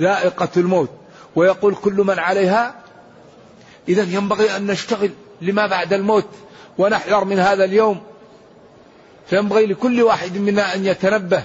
ذائقة 0.00 0.48
الموت. 0.56 0.90
ويقول 1.36 1.74
كل 1.74 1.94
من 1.94 2.18
عليها. 2.18 2.74
إذا 3.88 4.02
ينبغي 4.02 4.56
أن 4.56 4.66
نشتغل 4.66 5.10
لما 5.40 5.66
بعد 5.66 5.92
الموت 5.92 6.28
ونحذر 6.78 7.24
من 7.24 7.38
هذا 7.38 7.64
اليوم. 7.64 8.02
فينبغي 9.30 9.66
لكل 9.66 10.02
واحد 10.02 10.38
منا 10.38 10.74
أن 10.74 10.86
يتنبه. 10.86 11.42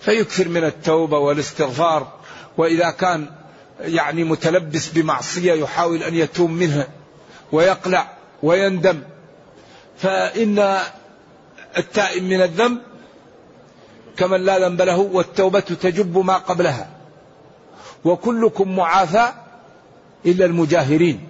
فيكثر 0.00 0.48
من 0.48 0.64
التوبة 0.64 1.18
والاستغفار. 1.18 2.12
وإذا 2.56 2.90
كان 2.90 3.26
يعني 3.80 4.24
متلبس 4.24 4.88
بمعصية 4.88 5.52
يحاول 5.52 6.02
أن 6.02 6.14
يتوب 6.14 6.50
منها. 6.50 6.88
ويقلع 7.52 8.10
ويندم. 8.42 9.02
فإن 9.98 10.78
التائب 11.78 12.22
من 12.22 12.42
الذنب 12.42 12.78
كمن 14.16 14.44
لا 14.44 14.58
ذنب 14.58 14.82
له 14.82 14.98
والتوبة 14.98 15.60
تجب 15.60 16.18
ما 16.18 16.36
قبلها. 16.36 16.90
وكلكم 18.04 18.76
معافى 18.76 19.32
إلا 20.26 20.44
المجاهرين. 20.44 21.28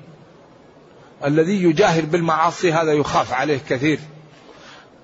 الذي 1.24 1.62
يجاهر 1.62 2.04
بالمعاصي 2.04 2.72
هذا 2.72 2.92
يخاف 2.92 3.32
عليه 3.32 3.60
كثير. 3.68 3.98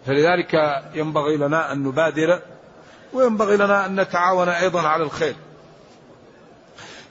فلذلك 0.07 0.83
ينبغي 0.95 1.37
لنا 1.37 1.73
أن 1.73 1.83
نبادر 1.83 2.43
وينبغي 3.13 3.57
لنا 3.57 3.87
أن 3.87 4.01
نتعاون 4.01 4.49
أيضا 4.49 4.81
على 4.81 5.03
الخير. 5.03 5.35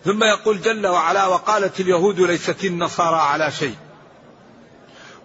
ثم 0.06 0.24
يقول 0.24 0.62
جل 0.62 0.88
وعلا 0.88 1.28
وقالت 1.28 1.80
اليهود 1.80 2.20
ليست 2.20 2.64
النصارى 2.64 3.22
على 3.22 3.52
شيء. 3.52 3.76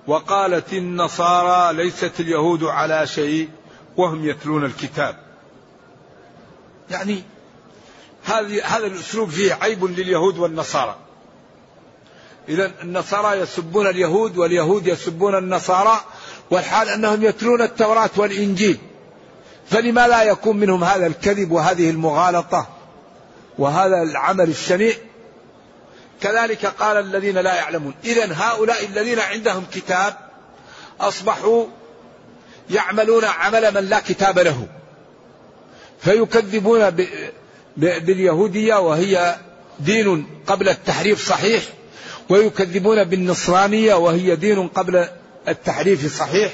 وقالت 0.07 0.73
النصارى 0.73 1.77
ليست 1.77 2.21
اليهود 2.21 2.65
على 2.65 3.07
شيء 3.07 3.49
وهم 3.97 4.29
يتلون 4.29 4.65
الكتاب. 4.65 5.17
يعني 6.91 7.23
هذا 8.65 8.87
الأسلوب 8.87 9.31
فيه 9.31 9.55
عيب 9.55 9.85
لليهود 9.85 10.39
والنصارى. 10.39 10.97
اذا 12.49 12.73
النصارى 12.83 13.41
يسبون 13.41 13.87
اليهود 13.87 14.37
واليهود 14.37 14.87
يسبون 14.87 15.35
النصارى 15.35 16.01
والحال 16.51 16.89
أنهم 16.89 17.23
يتلون 17.23 17.63
التوراة 17.63 18.11
والإنجيل. 18.17 18.79
فلما 19.71 20.09
لا 20.09 20.23
يكون 20.23 20.57
منهم 20.57 20.85
هذا 20.85 21.07
الكذب 21.07 21.51
وهذه 21.51 21.91
المغالطة 21.91 22.69
وهذا 23.59 24.03
العمل 24.03 24.49
الشنيع 24.49 24.95
كذلك 26.21 26.67
قال 26.67 26.97
الذين 26.97 27.39
لا 27.39 27.55
يعلمون. 27.55 27.95
إذا 28.05 28.33
هؤلاء 28.33 28.85
الذين 28.87 29.19
عندهم 29.19 29.65
كتاب 29.75 30.15
أصبحوا 31.01 31.67
يعملون 32.71 33.25
عمل 33.25 33.75
من 33.75 33.89
لا 33.89 34.01
كتاب 34.01 34.39
له. 34.39 34.69
فيكذبون 36.01 36.91
باليهودية 37.77 38.75
وهي 38.75 39.37
دين 39.81 40.27
قبل 40.47 40.69
التحريف 40.69 41.29
صحيح 41.29 41.63
ويكذبون 42.29 43.05
بالنصرانية 43.05 43.95
وهي 43.95 44.37
دين 44.37 44.69
قبل 44.69 45.09
التحريف 45.49 46.19
صحيح 46.19 46.53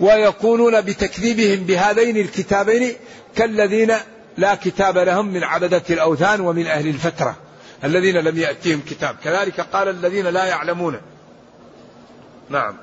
ويكونون 0.00 0.80
بتكذيبهم 0.80 1.64
بهذين 1.64 2.16
الكتابين 2.16 2.92
كالذين 3.36 3.94
لا 4.36 4.54
كتاب 4.54 4.98
لهم 4.98 5.32
من 5.32 5.44
عبدة 5.44 5.82
الأوثان 5.90 6.40
ومن 6.40 6.66
أهل 6.66 6.88
الفترة. 6.88 7.36
الذين 7.84 8.16
لم 8.16 8.38
يأتيهم 8.38 8.80
كتاب. 8.80 9.16
كذلك 9.24 9.60
قال 9.60 9.88
الذين 9.88 10.26
لا 10.26 10.44
يعلمون. 10.44 11.00
نعم. 12.48 12.76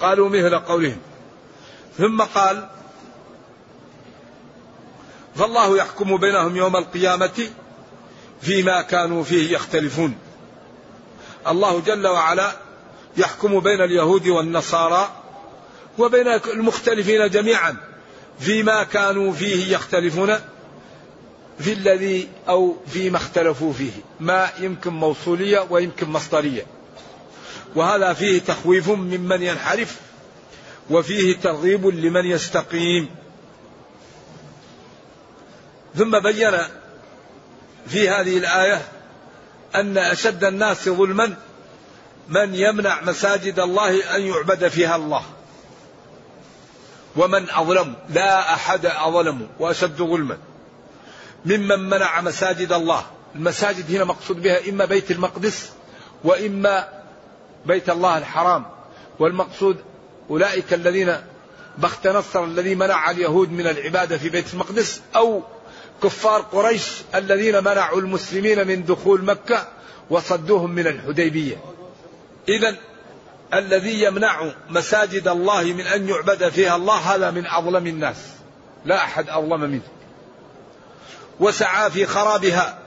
قالوا 0.00 0.28
مثل 0.28 0.58
قولهم. 0.58 0.98
ثم 1.98 2.22
قال 2.22 2.68
فالله 5.34 5.76
يحكم 5.76 6.16
بينهم 6.16 6.56
يوم 6.56 6.76
القيامة 6.76 7.50
فيما 8.40 8.82
كانوا 8.82 9.24
فيه 9.24 9.54
يختلفون. 9.54 10.14
الله 11.48 11.80
جل 11.80 12.06
وعلا 12.06 12.52
يحكم 13.16 13.60
بين 13.60 13.80
اليهود 13.80 14.28
والنصارى 14.28 15.10
وبين 15.98 16.26
المختلفين 16.28 17.30
جميعا 17.30 17.76
فيما 18.40 18.82
كانوا 18.82 19.32
فيه 19.32 19.74
يختلفون. 19.74 20.34
في 21.62 21.72
الذي 21.72 22.28
أو 22.48 22.76
فيما 22.86 23.16
اختلفوا 23.16 23.72
فيه 23.72 23.92
ما 24.20 24.50
يمكن 24.60 24.92
موصولية 24.92 25.66
ويمكن 25.70 26.08
مصدرية. 26.08 26.66
وهذا 27.74 28.12
فيه 28.12 28.40
تخويف 28.40 28.88
ممن 28.88 29.42
ينحرف 29.42 29.96
وفيه 30.90 31.36
ترغيب 31.36 31.86
لمن 31.86 32.26
يستقيم. 32.26 33.08
ثم 35.96 36.18
بين 36.18 36.52
في 37.86 38.08
هذه 38.08 38.38
الآية 38.38 38.82
أن 39.74 39.98
أشد 39.98 40.44
الناس 40.44 40.88
ظلما 40.88 41.36
من 42.28 42.54
يمنع 42.54 43.02
مساجد 43.02 43.60
الله 43.60 44.16
أن 44.16 44.22
يعبد 44.22 44.68
فيها 44.68 44.96
الله. 44.96 45.22
ومن 47.16 47.50
أظلم 47.50 47.94
لا 48.08 48.54
أحد 48.54 48.86
أظلم 48.86 49.48
وأشد 49.58 49.96
ظلما. 49.96 50.38
ممن 51.44 51.78
منع 51.78 52.20
مساجد 52.20 52.72
الله. 52.72 53.04
المساجد 53.34 53.90
هنا 53.90 54.04
مقصود 54.04 54.42
بها 54.42 54.68
إما 54.68 54.84
بيت 54.84 55.10
المقدس 55.10 55.70
وإما 56.24 56.88
بيت 57.66 57.90
الله 57.90 58.18
الحرام. 58.18 58.66
والمقصود 59.18 59.76
أولئك 60.30 60.74
الذين 60.74 61.16
بخت 61.78 62.06
نصر 62.06 62.44
الذي 62.44 62.74
منع 62.74 63.10
اليهود 63.10 63.52
من 63.52 63.66
العبادة 63.66 64.18
في 64.18 64.28
بيت 64.28 64.54
المقدس 64.54 65.00
أو 65.16 65.42
كفار 66.02 66.40
قريش 66.40 66.88
الذين 67.14 67.64
منعوا 67.64 68.00
المسلمين 68.00 68.66
من 68.66 68.84
دخول 68.84 69.24
مكة 69.24 69.68
وصدوهم 70.10 70.70
من 70.70 70.86
الحديبية. 70.86 71.56
إذا 72.48 72.76
الذي 73.54 74.02
يمنع 74.02 74.52
مساجد 74.70 75.28
الله 75.28 75.62
من 75.62 75.80
أن 75.80 76.08
يعبد 76.08 76.48
فيها 76.48 76.76
الله 76.76 76.96
هذا 76.96 77.30
من 77.30 77.46
أظلم 77.46 77.86
الناس. 77.86 78.16
لا 78.84 78.96
أحد 78.96 79.28
أظلم 79.28 79.60
منه. 79.60 79.82
وسعى 81.42 81.90
في 81.90 82.06
خرابها. 82.06 82.78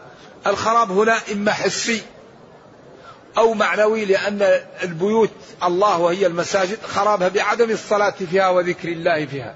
الخراب 0.48 0.92
هنا 0.92 1.18
إما 1.32 1.52
حسي 1.52 2.02
أو 3.38 3.54
معنوي 3.54 4.06
لأن 4.06 4.62
البيوت 4.84 5.32
الله 5.64 5.98
وهي 5.98 6.26
المساجد 6.26 6.78
خرابها 6.88 7.28
بعدم 7.28 7.72
الصلاة 7.72 8.16
فيها 8.32 8.50
وذكر 8.50 8.90
الله 8.90 9.26
فيها. 9.26 9.56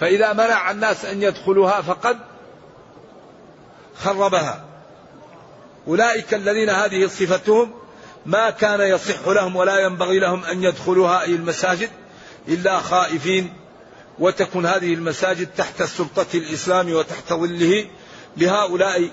فإذا 0.00 0.32
منع 0.32 0.70
الناس 0.70 1.04
أن 1.04 1.22
يدخلوها 1.22 1.82
فقد 1.82 2.18
خربها. 3.96 4.64
أولئك 5.88 6.34
الذين 6.34 6.70
هذه 6.70 7.06
صفتهم 7.06 7.72
ما 8.26 8.50
كان 8.50 8.80
يصح 8.80 9.28
لهم 9.28 9.56
ولا 9.56 9.78
ينبغي 9.78 10.18
لهم 10.18 10.44
أن 10.44 10.62
يدخلوها 10.62 11.22
أي 11.22 11.34
المساجد 11.34 11.90
إلا 12.48 12.80
خائفين 12.80 13.52
وتكون 14.18 14.66
هذه 14.66 14.94
المساجد 14.94 15.48
تحت 15.56 15.82
سلطة 15.82 16.26
الإسلام 16.34 16.92
وتحت 16.92 17.32
ظله. 17.32 17.86
لهؤلاء 18.36 19.10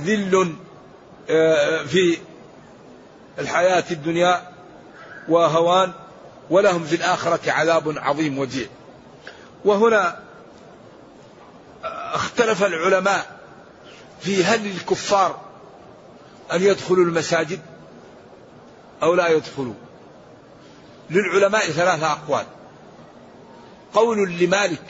ذل 0.00 0.54
آه، 1.30 1.82
في 1.84 2.18
الحياة 3.38 3.84
الدنيا 3.90 4.50
وهوان 5.28 5.92
ولهم 6.50 6.84
في 6.84 6.96
الآخرة 6.96 7.52
عذاب 7.52 7.98
عظيم 7.98 8.38
وجيع 8.38 8.66
وهنا 9.64 10.20
اختلف 12.14 12.64
العلماء 12.64 13.40
في 14.20 14.44
هل 14.44 14.68
للكفار 14.68 15.40
أن 16.52 16.62
يدخلوا 16.62 17.04
المساجد 17.04 17.60
أو 19.02 19.14
لا 19.14 19.28
يدخلوا. 19.28 19.74
للعلماء 21.10 21.60
ثلاثة 21.60 22.12
أقوال. 22.12 22.44
قول 23.94 24.30
لمالك 24.30 24.84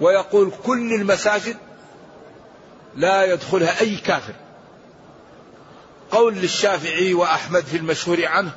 ويقول 0.00 0.52
كل 0.66 0.94
المساجد 0.94 1.56
لا 2.96 3.24
يدخلها 3.24 3.80
أي 3.80 3.96
كافر. 3.96 4.34
قول 6.10 6.34
للشافعي 6.34 7.14
وأحمد 7.14 7.64
في 7.64 7.76
المشهور 7.76 8.26
عنه 8.26 8.52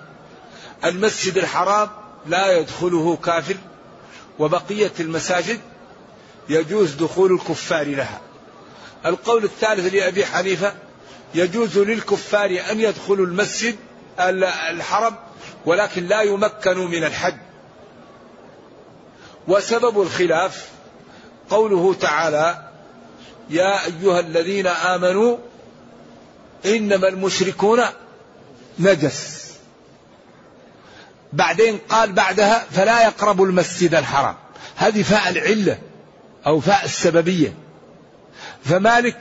المسجد 0.85 1.37
الحرام 1.37 1.89
لا 2.27 2.57
يدخله 2.57 3.15
كافر 3.15 3.55
وبقية 4.39 4.91
المساجد 4.99 5.59
يجوز 6.49 6.93
دخول 6.93 7.33
الكفار 7.33 7.87
لها. 7.87 8.21
القول 9.05 9.43
الثالث 9.43 9.93
لأبي 9.93 10.25
حنيفة 10.25 10.73
يجوز 11.35 11.77
للكفار 11.77 12.61
أن 12.71 12.79
يدخلوا 12.79 13.25
المسجد 13.25 13.75
الحرم 14.69 15.15
ولكن 15.65 16.07
لا 16.07 16.21
يمكنوا 16.21 16.87
من 16.87 17.03
الحج. 17.03 17.37
وسبب 19.47 20.01
الخلاف 20.01 20.69
قوله 21.49 21.93
تعالى 21.93 22.70
يا 23.51 23.85
أيها 23.85 24.19
الذين 24.19 24.67
آمنوا 24.67 25.37
إنما 26.65 27.07
المشركون 27.07 27.81
نجس. 28.79 29.51
بعدين 31.33 31.77
قال 31.89 32.13
بعدها 32.13 32.65
فلا 32.71 33.03
يقربوا 33.03 33.45
المسجد 33.45 33.95
الحرام. 33.95 34.35
هذه 34.75 35.03
فاء 35.03 35.29
العلة 35.29 35.77
أو 36.47 36.59
فاء 36.59 36.85
السببية. 36.85 37.53
فمالك 38.63 39.17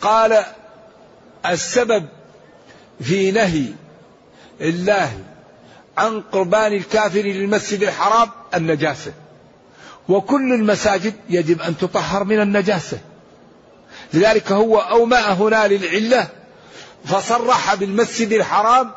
قال 0.00 0.44
السبب 1.46 2.06
في 3.00 3.30
نهي 3.30 3.66
الله 4.60 5.18
عن 5.98 6.20
قربان 6.20 6.72
الكافر 6.72 7.20
للمسجد 7.20 7.82
الحرام 7.82 8.30
النجاسة. 8.54 9.12
وكل 10.08 10.52
المساجد 10.52 11.14
يجب 11.30 11.62
أن 11.62 11.76
تطهر 11.78 12.24
من 12.24 12.40
النجاسة. 12.40 12.98
لذلك 14.12 14.52
هو 14.52 14.78
أومأ 14.78 15.32
هنا 15.32 15.68
للعلة 15.68 16.28
فصرح 17.04 17.74
بالمسجد 17.74 18.32
الحرام 18.32 18.90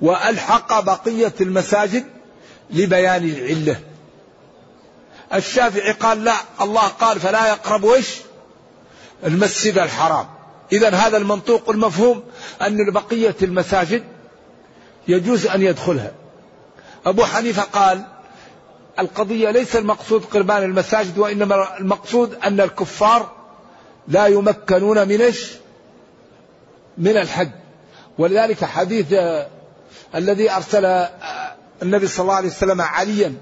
وألحق 0.00 0.80
بقية 0.80 1.32
المساجد 1.40 2.04
لبيان 2.70 3.24
العلة. 3.24 3.80
الشافعي 5.34 5.92
قال 5.92 6.24
لا 6.24 6.34
الله 6.60 6.88
قال 6.88 7.20
فلا 7.20 7.48
يقرب 7.48 7.84
وش؟ 7.84 8.06
المسجد 9.26 9.78
الحرام. 9.78 10.26
إذا 10.72 10.90
هذا 10.90 11.16
المنطوق 11.16 11.70
المفهوم 11.70 12.22
أن 12.62 12.90
بقية 12.90 13.36
المساجد 13.42 14.04
يجوز 15.08 15.46
أن 15.46 15.62
يدخلها. 15.62 16.12
أبو 17.06 17.24
حنيفة 17.24 17.62
قال 17.62 18.02
القضية 18.98 19.50
ليس 19.50 19.76
المقصود 19.76 20.24
قربان 20.24 20.62
المساجد 20.62 21.18
وإنما 21.18 21.78
المقصود 21.78 22.34
أن 22.44 22.60
الكفار 22.60 23.37
لا 24.08 24.26
يمكنون 24.26 25.08
من 25.08 25.20
إيش؟ 25.20 25.52
من 26.98 27.16
الحج. 27.16 27.50
ولذلك 28.18 28.64
حديث 28.64 29.14
الذي 30.14 30.50
أرسل 30.50 30.84
النبي 31.82 32.06
صلى 32.06 32.22
الله 32.22 32.34
عليه 32.34 32.48
وسلم 32.48 32.80
عليا 32.80 33.34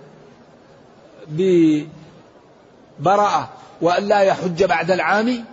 ببراءة 2.98 3.52
وأن 3.80 4.08
لا 4.08 4.20
يحج 4.20 4.64
بعد 4.64 4.90
العام 4.90 5.44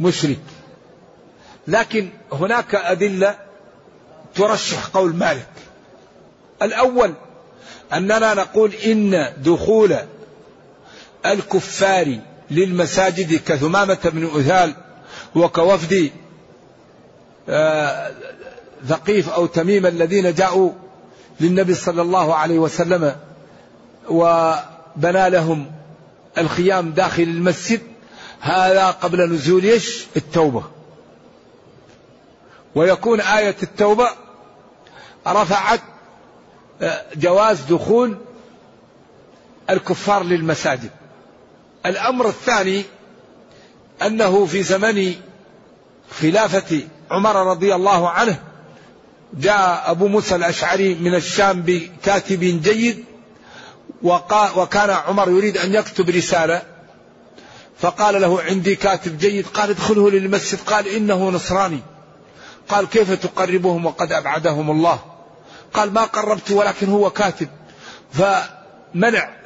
مشرك. 0.00 0.40
لكن 1.66 2.08
هناك 2.32 2.74
أدلة 2.74 3.38
ترشح 4.34 4.86
قول 4.86 5.14
مالك. 5.14 5.48
الأول 6.62 7.14
أننا 7.92 8.34
نقول 8.34 8.74
إن 8.74 9.32
دخول 9.44 9.96
الكفار 11.26 12.18
للمساجد 12.50 13.40
كثمامة 13.46 13.98
بن 14.04 14.40
أثال 14.40 14.74
وكوفد 15.34 16.10
آه، 17.48 18.10
ثقيف 18.88 19.28
أو 19.28 19.46
تميم 19.46 19.86
الذين 19.86 20.34
جاءوا 20.34 20.72
للنبي 21.40 21.74
صلى 21.74 22.02
الله 22.02 22.34
عليه 22.34 22.58
وسلم 22.58 23.16
وبنى 24.08 25.30
لهم 25.30 25.72
الخيام 26.38 26.90
داخل 26.90 27.22
المسجد 27.22 27.80
هذا 28.40 28.90
قبل 28.90 29.32
نزول 29.32 29.64
إيش؟ 29.64 30.06
التوبة. 30.16 30.64
ويكون 32.74 33.20
آية 33.20 33.56
التوبة 33.62 34.08
رفعت 35.26 35.80
آه، 36.82 37.02
جواز 37.16 37.60
دخول 37.60 38.18
الكفار 39.70 40.22
للمساجد. 40.24 40.90
الأمر 41.86 42.28
الثاني 42.28 42.84
أنه 44.02 44.46
في 44.46 44.62
زمن 44.62 45.14
خلافة 46.20 46.80
عمر 47.10 47.50
رضي 47.50 47.74
الله 47.74 48.10
عنه 48.10 48.38
جاء 49.34 49.90
أبو 49.90 50.08
موسى 50.08 50.36
الأشعري 50.36 50.94
من 50.94 51.14
الشام 51.14 51.62
بكاتب 51.62 52.40
جيد 52.40 53.04
وكان 54.56 54.90
عمر 54.90 55.28
يريد 55.28 55.58
أن 55.58 55.74
يكتب 55.74 56.10
رسالة. 56.10 56.62
فقال 57.78 58.20
له 58.20 58.42
عندي 58.42 58.76
كاتب 58.76 59.18
جيد 59.18 59.46
قال 59.46 59.70
ادخله 59.70 60.10
للمسجد 60.10 60.58
قال 60.66 60.88
إنه 60.88 61.30
نصراني. 61.30 61.80
قال 62.68 62.88
كيف 62.88 63.12
تقربهم 63.12 63.86
وقد 63.86 64.12
أبعدهم 64.12 64.70
الله؟ 64.70 64.98
قال 65.72 65.92
ما 65.92 66.04
قربت 66.04 66.50
ولكن 66.50 66.88
هو 66.88 67.10
كاتب. 67.10 67.48
فمنع 68.12 69.39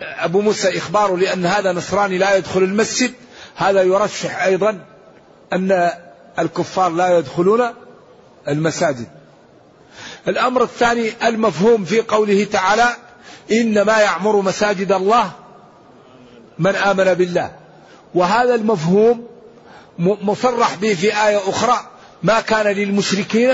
أبو 0.00 0.40
موسى 0.40 0.78
إخباره 0.78 1.16
لأن 1.16 1.46
هذا 1.46 1.72
نصراني 1.72 2.18
لا 2.18 2.36
يدخل 2.36 2.62
المسجد. 2.62 3.12
هذا 3.56 3.82
يرشح 3.82 4.42
أيضا 4.42 4.78
أن 5.52 5.90
الكفار 6.38 6.90
لا 6.90 7.18
يدخلون 7.18 7.62
المساجد. 8.48 9.08
الأمر 10.28 10.62
الثاني 10.62 11.12
المفهوم 11.24 11.84
في 11.84 12.00
قوله 12.00 12.44
تعالى 12.44 12.88
إنما 13.52 13.98
يعمر 13.98 14.36
مساجد 14.36 14.92
الله 14.92 15.30
من 16.58 16.76
آمن 16.76 17.14
بالله. 17.14 17.50
وهذا 18.14 18.54
المفهوم 18.54 19.26
مصرح 19.98 20.74
به 20.74 20.94
في 20.94 21.06
آية 21.06 21.38
أخرى 21.48 21.80
ما 22.22 22.40
كان 22.40 22.66
للمشركين 22.66 23.50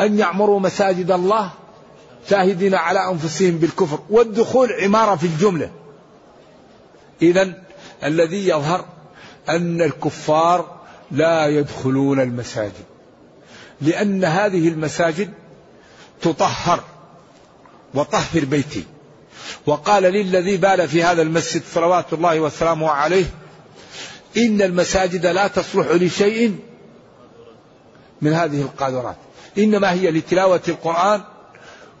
أن 0.00 0.18
يعمروا 0.18 0.60
مساجد 0.60 1.10
الله 1.10 1.50
شاهدين 2.30 2.74
على 2.74 3.10
أنفسهم 3.10 3.58
بالكفر 3.58 3.98
والدخول 4.10 4.72
عمارة 4.72 5.16
في 5.16 5.26
الجملة. 5.26 5.70
إذا 7.22 7.52
الذي 8.04 8.48
يظهر 8.48 8.84
أن 9.48 9.82
الكفار 9.82 10.80
لا 11.10 11.46
يدخلون 11.46 12.20
المساجد 12.20 12.84
لأن 13.80 14.24
هذه 14.24 14.68
المساجد 14.68 15.30
تطهر 16.22 16.84
وطهر 17.94 18.44
بيتي. 18.44 18.84
وقال 19.66 20.02
للذي 20.02 20.56
بال 20.56 20.88
في 20.88 21.02
هذا 21.02 21.22
المسجد 21.22 21.62
صلوات 21.74 22.12
الله 22.12 22.40
وسلامه 22.40 22.90
عليه 22.90 23.26
إن 24.36 24.62
المساجد 24.62 25.26
لا 25.26 25.46
تصلح 25.46 25.86
لشيء 25.86 26.56
من 28.22 28.32
هذه 28.32 28.62
القاذورات. 28.62 29.16
إنما 29.58 29.92
هي 29.92 30.10
لتلاوة 30.10 30.62
القرآن 30.68 31.20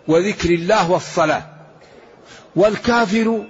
وذكر 0.08 0.50
الله 0.50 0.90
والصلاة. 0.90 1.42
والكافر 2.56 3.44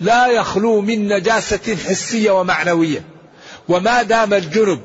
لا 0.00 0.26
يخلو 0.26 0.80
من 0.80 1.08
نجاسة 1.08 1.76
حسية 1.76 2.30
ومعنوية. 2.30 3.04
وما 3.68 4.02
دام 4.02 4.34
الجنب 4.34 4.80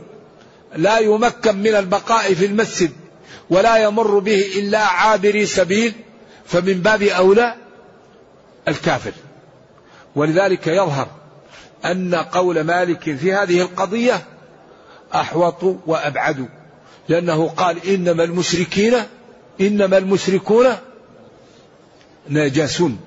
لا 0.76 1.00
يمكن 1.00 1.56
من 1.56 1.76
البقاء 1.76 2.34
في 2.34 2.46
المسجد 2.46 2.92
ولا 3.50 3.78
يمر 3.78 4.20
به 4.20 4.46
إلا 4.56 4.80
عابري 4.80 5.46
سبيل 5.46 5.94
فمن 6.46 6.74
باب 6.74 7.04
أولى 7.04 7.56
الكافر. 8.68 9.12
ولذلك 10.16 10.68
يظهر 10.68 11.08
أن 11.86 12.16
قول 12.16 12.62
مالك 12.62 13.16
في 13.16 13.34
هذه 13.34 13.62
القضية 13.62 14.24
أحوط 15.16 15.64
وأبعد 15.88 16.50
لأنه 17.10 17.48
قال 17.48 17.88
إنما 17.90 18.24
المشركين 18.24 18.96
إنما 19.62 19.98
المشركون 19.98 20.68
نجاسون. 22.30 23.00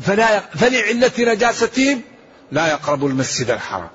فلا 0.00 0.40
فلعلة 0.40 1.12
نجاستهم 1.18 2.00
لا 2.52 2.66
يقرب 2.66 3.06
المسجد 3.06 3.50
الحرام. 3.50 3.88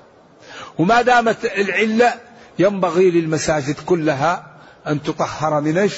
وما 0.78 1.02
دامت 1.02 1.44
العلة 1.44 2.14
ينبغي 2.58 3.10
للمساجد 3.10 3.76
كلها 3.86 4.46
أن 4.86 5.02
تطهر 5.02 5.60
من 5.60 5.90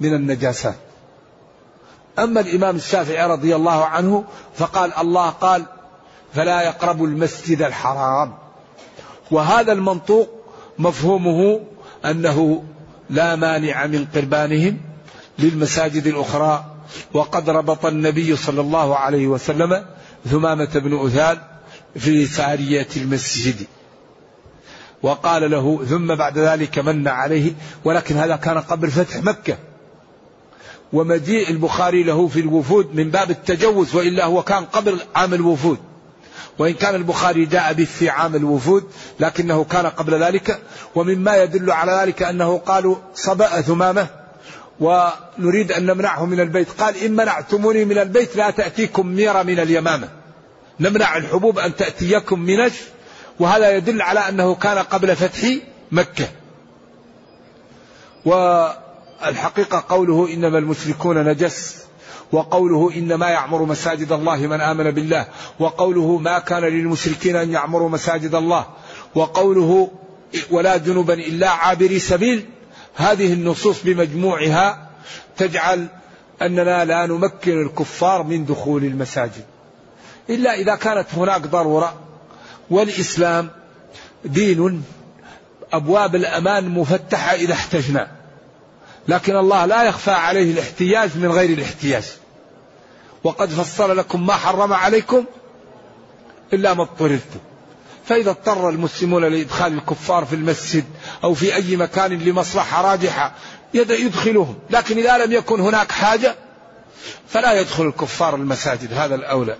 من 0.00 0.14
النجاسات. 0.14 0.76
أما 2.18 2.40
الإمام 2.40 2.76
الشافعي 2.76 3.26
رضي 3.26 3.56
الله 3.56 3.84
عنه 3.84 4.24
فقال 4.54 4.92
الله 4.98 5.28
قال 5.30 5.64
فلا 6.34 6.62
يقرب 6.62 7.04
المسجد 7.04 7.62
الحرام. 7.62 8.38
وهذا 9.30 9.72
المنطوق 9.72 10.28
مفهومه 10.78 11.60
أنه 12.04 12.64
لا 13.10 13.36
مانع 13.36 13.86
من 13.86 14.06
قربانهم 14.14 14.80
للمساجد 15.38 16.06
الأخرى 16.06 16.64
وقد 17.14 17.50
ربط 17.50 17.86
النبي 17.86 18.36
صلى 18.36 18.60
الله 18.60 18.96
عليه 18.96 19.26
وسلم 19.26 19.84
ثمامة 20.30 20.70
بن 20.74 21.06
أثال 21.06 21.38
في 21.96 22.26
سارية 22.26 22.88
المسجد. 22.96 23.66
وقال 25.02 25.50
له 25.50 25.84
ثم 25.84 26.14
بعد 26.14 26.38
ذلك 26.38 26.78
من 26.78 27.08
عليه 27.08 27.52
ولكن 27.84 28.16
هذا 28.16 28.36
كان 28.36 28.58
قبل 28.58 28.90
فتح 28.90 29.16
مكة. 29.16 29.56
ومجيء 30.92 31.50
البخاري 31.50 32.02
له 32.02 32.28
في 32.28 32.40
الوفود 32.40 32.94
من 32.94 33.10
باب 33.10 33.30
التجوز 33.30 33.94
وإلا 33.94 34.24
هو 34.24 34.42
كان 34.42 34.64
قبل 34.64 35.00
عام 35.14 35.34
الوفود. 35.34 35.78
وإن 36.58 36.74
كان 36.74 36.94
البخاري 36.94 37.44
جاء 37.44 37.72
به 37.72 37.84
في 37.84 38.08
عام 38.08 38.36
الوفود 38.36 38.84
لكنه 39.20 39.64
كان 39.64 39.86
قبل 39.86 40.22
ذلك. 40.22 40.60
ومما 40.94 41.36
يدل 41.36 41.70
على 41.70 41.92
ذلك 41.92 42.22
أنه 42.22 42.58
قالوا 42.58 42.96
صبأ 43.14 43.60
ثمامة. 43.60 44.06
ونريد 44.80 45.72
أن 45.72 45.86
نمنعه 45.86 46.26
من 46.26 46.40
البيت. 46.40 46.70
قال 46.70 46.96
إن 46.96 47.12
منعتموني 47.12 47.84
من 47.84 47.98
البيت 47.98 48.36
لا 48.36 48.50
تأتيكم 48.50 49.06
ميرة 49.06 49.42
من 49.42 49.60
اليمامة. 49.60 50.08
نمنع 50.80 51.16
الحبوب 51.16 51.58
أن 51.58 51.76
تأتيكم 51.76 52.40
منج 52.40 52.72
وهذا 53.40 53.76
يدل 53.76 54.02
على 54.02 54.28
أنه 54.28 54.54
كان 54.54 54.78
قبل 54.78 55.16
فتح 55.16 55.48
مكة. 55.92 56.28
والحقيقة 58.24 59.84
قوله 59.88 60.34
إنما 60.34 60.58
المشركون 60.58 61.24
نجس. 61.28 61.76
وقوله 62.32 62.90
إنما 62.96 63.28
يعمر 63.28 63.62
مساجد 63.62 64.12
الله 64.12 64.36
من 64.36 64.60
آمن 64.60 64.90
بالله. 64.90 65.26
وقوله 65.58 66.18
ما 66.18 66.38
كان 66.38 66.62
للمشركين 66.62 67.36
أن 67.36 67.52
يعمروا 67.52 67.88
مساجد 67.88 68.34
الله. 68.34 68.66
وقوله 69.14 69.90
ولا 70.50 70.76
جنبا 70.76 71.14
إلا 71.14 71.50
عابري 71.50 71.98
سبيل. 71.98 72.46
هذه 72.98 73.32
النصوص 73.32 73.82
بمجموعها 73.82 74.88
تجعل 75.36 75.86
أننا 76.42 76.84
لا 76.84 77.06
نمكن 77.06 77.62
الكفار 77.62 78.22
من 78.22 78.44
دخول 78.44 78.84
المساجد. 78.84 79.44
إلا 80.30 80.54
إذا 80.54 80.74
كانت 80.74 81.06
هناك 81.16 81.40
ضرورة 81.40 81.94
والإسلام 82.70 83.50
دين 84.24 84.84
أبواب 85.72 86.14
الأمان 86.14 86.68
مفتحة 86.68 87.34
إذا 87.34 87.52
احتجنا. 87.52 88.10
لكن 89.08 89.36
الله 89.36 89.64
لا 89.64 89.82
يخفى 89.82 90.10
عليه 90.10 90.52
الاحتياج 90.52 91.10
من 91.16 91.30
غير 91.30 91.50
الاحتياج. 91.50 92.04
وقد 93.24 93.48
فصل 93.48 93.96
لكم 93.96 94.26
ما 94.26 94.32
حرم 94.32 94.72
عليكم 94.72 95.24
إلا 96.52 96.74
ما 96.74 96.82
اضطررتم. 96.82 97.40
فإذا 98.08 98.30
اضطر 98.30 98.68
المسلمون 98.68 99.24
لإدخال 99.24 99.72
الكفار 99.72 100.24
في 100.24 100.34
المسجد 100.34 100.84
أو 101.24 101.34
في 101.34 101.54
أي 101.54 101.76
مكان 101.76 102.12
لمصلحة 102.12 102.82
راجحة 102.90 103.32
يدخلهم 103.74 104.58
لكن 104.70 104.98
إذا 104.98 105.18
لم 105.18 105.32
يكن 105.32 105.60
هناك 105.60 105.92
حاجة 105.92 106.36
فلا 107.28 107.60
يدخل 107.60 107.86
الكفار 107.86 108.34
المساجد. 108.34 108.92
هذا 108.92 109.14
الأولى. 109.14 109.56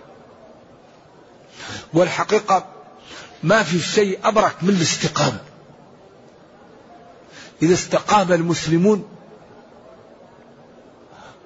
والحقيقة 1.95 2.67
ما 3.43 3.63
في 3.63 3.79
شيء 3.79 4.19
أبرك 4.25 4.55
من 4.63 4.69
الاستقامة. 4.69 5.41
إذا 7.63 7.75
استقام 7.75 8.33
المسلمون 8.33 9.09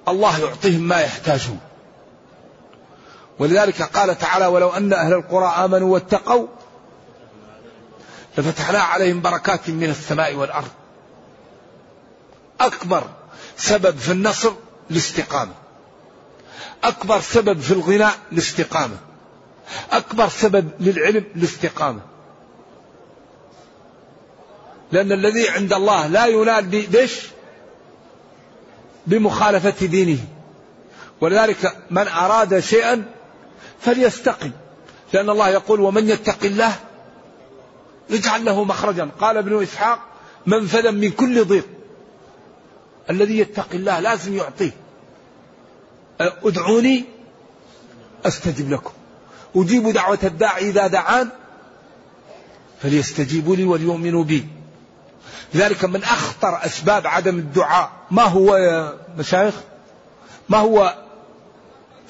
الله 0.07 0.39
يعطيهم 0.39 0.81
ما 0.81 1.01
يحتاجون. 1.01 1.59
ولذلك 3.39 3.81
قال 3.81 4.17
تعالى 4.17 4.45
ولو 4.45 4.69
أن 4.69 4.93
أهل 4.93 5.13
القرى 5.13 5.65
آمنوا 5.65 5.93
واتقوا 5.93 6.47
لفتحنا 8.37 8.79
عليهم 8.79 9.21
بركات 9.21 9.69
من 9.69 9.89
السماء 9.89 10.35
والأرض. 10.35 10.71
أكبر 12.59 13.03
سبب 13.57 13.97
في 13.97 14.11
النصر 14.11 14.53
الاستقامة. 14.91 15.51
أكبر 16.83 17.21
سبب 17.21 17.59
في 17.59 17.71
الغناء 17.71 18.13
الاستقامة. 18.31 18.97
أكبر 19.91 20.29
سبب 20.29 20.69
للعلم 20.79 21.23
الاستقامة. 21.35 21.99
لأن 24.91 25.11
الذي 25.11 25.49
عند 25.49 25.73
الله 25.73 26.07
لا 26.07 26.25
ينال 26.25 26.65
بإيش؟ 26.65 27.19
بمخالفة 29.07 29.85
دينه. 29.85 30.19
ولذلك 31.21 31.77
من 31.91 32.07
أراد 32.07 32.59
شيئا 32.59 33.05
فليستقم. 33.81 34.51
لأن 35.13 35.29
الله 35.29 35.49
يقول 35.49 35.79
ومن 35.79 36.09
يتق 36.09 36.43
الله 36.43 36.75
يجعل 38.09 38.45
له 38.45 38.63
مخرجا. 38.63 39.09
قال 39.19 39.37
ابن 39.37 39.63
إسحاق 39.63 39.99
منفذا 40.45 40.91
من 40.91 41.11
كل 41.11 41.45
ضيق. 41.45 41.67
الذي 43.09 43.39
يتقي 43.39 43.77
الله 43.77 43.99
لازم 43.99 44.37
يعطيه. 44.37 44.71
أدعوني 46.19 47.05
أستجب 48.25 48.71
لكم. 48.71 48.93
أجيب 49.55 49.89
دعوة 49.89 50.19
الداعي 50.23 50.69
إذا 50.69 50.87
دعان 50.87 51.29
فليستجيبوا 52.81 53.55
لي 53.55 53.63
وليؤمنوا 53.63 54.23
بي. 54.23 54.47
لذلك 55.53 55.85
من 55.85 56.03
أخطر 56.03 56.65
أسباب 56.65 57.07
عدم 57.07 57.37
الدعاء. 57.37 57.91
ما 58.11 58.23
هو 58.23 58.55
يا 58.55 58.99
مشايخ؟ 59.17 59.53
ما 60.49 60.57
هو 60.57 60.97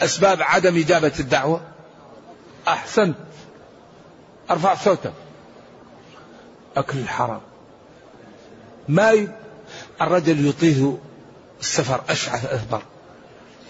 أسباب 0.02 0.42
عدم 0.42 0.78
إجابة 0.78 1.14
الدعوة؟ 1.20 1.62
أحسنت. 2.68 3.16
أرفع 4.52 4.76
صوتك. 4.76 5.14
أكل 6.78 6.98
الحرام. 6.98 7.42
ما 8.90 9.12
ي... 9.12 9.28
الرجل 10.02 10.48
يطيه 10.48 10.98
السفر 11.62 12.02
أشعث 12.10 12.46
أثبر. 12.46 12.82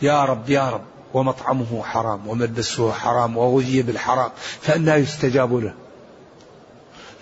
يا 0.02 0.26
رب 0.26 0.50
يا 0.50 0.70
رب 0.70 0.84
ومطعمه 1.14 1.84
حرام 1.84 2.28
وملبسه 2.28 2.92
حرام 2.92 3.38
وغذي 3.38 3.82
بالحرام 3.82 4.32
فأنا 4.62 4.96
يستجاب 4.96 5.56
له. 5.56 5.74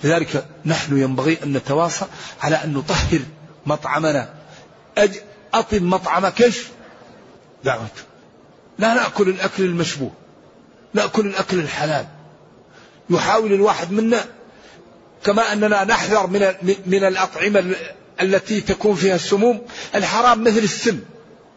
لذلك 0.04 0.46
نحن 0.65 0.98
ينبغي 0.98 1.44
أن 1.44 1.54
نتواصى 1.54 2.06
على 2.41 2.56
أن 2.56 2.74
نطهر 2.74 3.20
مطعمنا. 3.65 4.34
أج... 4.98 5.20
أطب 5.54 5.82
مطعمك 5.82 6.41
إيش؟ 6.41 6.63
دعوته 7.63 8.04
لا 8.80 8.94
نأكل 8.94 9.30
الأكل 9.30 9.63
المشبوه. 9.63 10.12
نأكل 10.94 11.26
الأكل 11.28 11.60
الحلال. 11.60 12.06
يحاول 13.10 13.54
الواحد 13.54 13.91
منا 13.91 14.26
كما 15.25 15.53
أننا 15.53 15.84
نحذر 15.84 16.27
من 16.27 16.53
من 16.86 17.03
الأطعمة 17.03 17.75
التي 18.21 18.62
تكون 18.62 18.95
فيها 18.95 19.15
السموم 19.15 19.62
الحرام 19.95 20.43
مثل 20.43 20.57
السم 20.57 20.99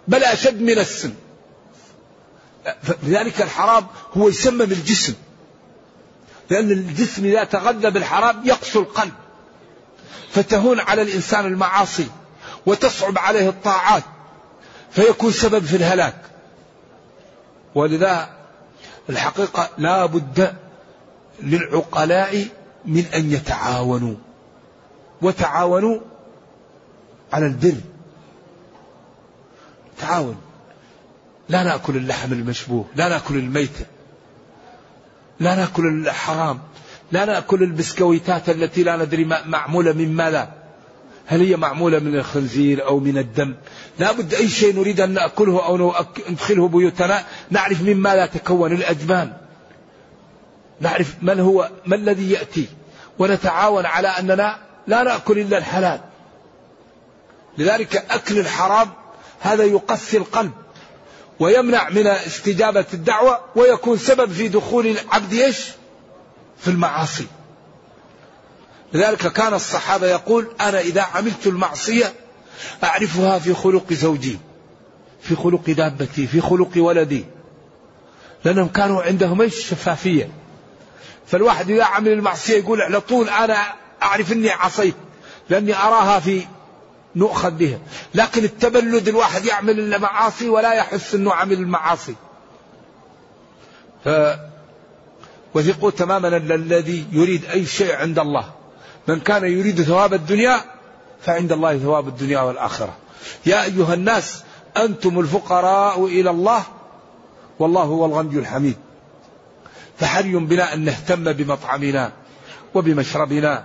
بل 0.09 0.24
أشد 0.24 0.61
من 0.61 0.79
السم. 0.79 1.14
لذلك 3.03 3.42
الحرام 3.42 3.87
هو 4.12 4.29
يسمم 4.29 4.62
الجسم 4.62 5.14
لأن 6.50 6.70
الجسم 6.70 7.24
إذا 7.24 7.44
تغذى 7.44 7.90
بالحرام 7.90 8.42
يقسو 8.44 8.81
القلب. 8.81 9.12
فتهون 10.31 10.81
على 10.81 11.03
الإنسان 11.03 11.46
المعاصي 11.46 12.07
وتصعب 12.66 13.18
عليه 13.18 13.48
الطاعات 13.48 14.05
فيكون 14.90 15.33
سبب 15.33 15.64
في 15.64 15.77
الهلاك. 15.77 16.16
ولذا 17.74 18.29
الحقيقة 19.11 19.70
لا 19.79 20.07
بد 20.07 20.55
للعقلاء 21.42 22.46
من 22.87 23.05
أن 23.14 23.33
يتعاونوا. 23.33 24.14
وتعاونوا 25.23 26.01
على 27.33 27.47
البر. 27.47 27.75
تعاون. 29.99 30.37
لا 31.49 31.62
نأكل 31.62 31.97
اللحم 31.97 32.33
المشبوه 32.33 32.85
لا 32.97 33.09
نأكل 33.09 33.37
الميتة 33.37 33.87
لا 35.40 35.55
نأكل 35.55 35.87
الحرام. 35.87 36.59
لا 37.12 37.25
نأكل 37.25 37.62
البسكويتات 37.62 38.49
التي 38.49 38.83
لا 38.83 38.97
ندري 38.97 39.25
معمولة 39.25 39.92
من 39.92 40.12
ماذا. 40.12 40.64
هل 41.27 41.40
هي 41.40 41.57
معمولة 41.57 41.99
من 41.99 42.16
الخنزير 42.16 42.87
أو 42.87 42.99
من 42.99 43.18
الدم؟ 43.18 43.55
لا 43.99 44.12
بد 44.12 44.35
أي 44.35 44.49
شيء 44.49 44.77
نريد 44.77 45.01
أن 45.01 45.11
نأكله 45.11 45.66
أو 45.66 45.94
ندخله 46.31 46.68
بيوتنا 46.68 47.25
نعرف 47.51 47.83
من 47.83 47.97
ماذا 47.97 48.27
تكون 48.27 48.73
الاجبان 48.73 49.33
نعرف 50.81 51.15
من 51.23 51.41
هو 51.41 51.71
ما 51.87 51.97
الذي 51.97 52.31
يأتي. 52.31 52.67
ونتعاون 53.19 53.87
على 53.87 54.09
أننا 54.09 54.59
لا 54.87 55.03
نأكل 55.03 55.39
إلا 55.39 55.59
الحلال. 55.59 56.01
لذلك 57.59 57.97
أكل 58.11 58.39
الحرام 58.39 58.91
هذا 59.41 59.65
يقسي 59.65 60.17
القلب 60.17 60.53
ويمنع 61.41 61.89
من 61.89 62.07
استجابة 62.07 62.85
الدعوة 62.95 63.41
ويكون 63.57 63.99
سبب 63.99 64.33
في 64.33 64.49
دخول 64.49 64.87
العبد 64.87 65.33
إيش؟ 65.33 65.71
في 66.59 66.69
المعاصي. 66.69 67.27
لذلك 68.93 69.33
كان 69.33 69.55
الصحابة 69.55 70.07
يقول 70.07 70.49
أنا 70.61 70.81
إذا 70.81 71.03
عملت 71.03 71.47
المعصية 71.47 72.13
أعرفها 72.85 73.39
في 73.39 73.55
خلق 73.55 73.93
زوجي 73.93 74.39
في 75.21 75.37
خلق 75.37 75.71
دابتي 75.71 76.27
في 76.27 76.41
خلق 76.41 76.71
ولدي. 76.77 77.25
لأنهم 78.45 78.69
كانوا 78.69 79.03
عندهم 79.03 79.41
إيش؟ 79.41 79.69
شفافية. 79.71 80.29
فالواحد 81.27 81.71
إذا 81.71 81.85
عمل 81.85 82.09
المعصية 82.09 82.59
يقول 82.59 82.81
على 82.81 83.01
طول 83.01 83.29
أنا 83.29 83.57
أعرف 84.03 84.33
أني 84.33 84.51
عصيت 84.51 84.95
لأني 85.51 85.77
أراها 85.77 86.21
في 86.21 86.47
نؤخذ 87.17 87.51
بها. 87.51 87.79
لكن 88.15 88.45
التبلد 88.45 89.09
الواحد 89.09 89.45
يعمل 89.45 89.95
المعاصي 89.95 90.49
ولا 90.49 90.73
يحس 90.73 91.15
أنه 91.15 91.33
عمل 91.33 91.53
المعاصي 91.53 92.15
ف 94.05 94.09
وثقوا 95.55 95.91
تماما 95.91 96.37
الذي 96.37 97.07
يريد 97.13 97.45
أي 97.45 97.67
شيء 97.67 97.95
عند 97.95 98.19
الله. 98.19 98.51
من 99.09 99.21
كان 99.21 99.45
يريد 99.45 99.83
ثواب 99.83 100.15
الدنيا 100.15 100.61
فعند 101.23 101.53
الله 101.53 101.79
ثواب 101.79 102.09
الدنيا 102.09 102.41
والآخرة. 102.41 102.97
يا 103.47 103.65
أيها 103.65 103.95
الناس 103.95 104.43
أنتم 104.77 105.21
الفقراء 105.21 106.05
إلى 106.05 106.31
الله 106.31 106.63
والله 107.59 107.83
هو 107.83 108.07
الغني 108.07 108.39
الحميد. 108.39 108.77
فحري 109.99 110.33
بنا 110.33 110.75
أن 110.75 110.85
نهتم 110.85 111.33
بمطعمنا 111.33 112.13
وبمشربنا 112.75 113.65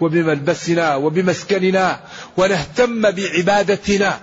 وبملبسنا 0.00 0.96
وبمسكننا 0.96 2.00
ونهتم 2.36 3.10
بعبادتنا. 3.10 4.20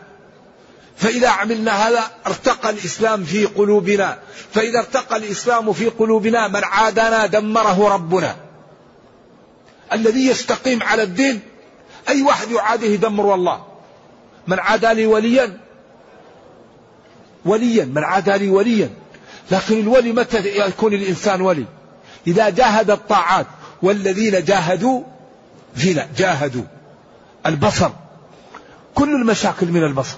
فإذا 0.98 1.30
عملنا 1.30 1.72
هذا 1.72 2.04
ارتقى 2.28 2.70
الإسلام 2.70 3.24
في 3.24 3.46
قلوبنا. 3.46 4.20
فإذا 4.52 4.80
ارتقى 4.80 5.18
الإسلام 5.18 5.74
في 5.74 5.86
قلوبنا 5.86 6.48
من 6.48 6.64
عادنا 6.64 7.26
دمره 7.26 7.94
ربنا. 7.94 8.36
الذي 9.94 10.28
يستقيم 10.28 10.84
على 10.84 11.04
الدين 11.04 11.40
أي 12.10 12.22
واحد 12.22 12.52
يعاده 12.52 12.88
يدمر 12.88 13.36
الله. 13.36 13.66
من 14.48 14.60
عادى 14.60 14.94
لي 14.94 15.06
وليا 15.06 15.58
وليا 17.46 17.86
من 17.86 18.04
عادى 18.04 18.38
لي 18.38 18.50
وليا. 18.50 18.90
لكن 19.52 19.80
الولي 19.80 20.12
متى 20.12 20.38
يكون 20.68 20.94
الإنسان 20.94 21.42
ولي؟ 21.42 21.66
إذا 22.28 22.50
جاهد 22.50 22.92
الطاعات 22.92 23.48
والذين 23.82 24.44
جاهدوا 24.44 25.04
فينا 25.76 26.08
جاهدوا. 26.18 26.64
البصر. 27.46 27.90
كل 28.96 29.16
المشاكل 29.16 29.68
من 29.68 29.84
البصر. 29.84 30.18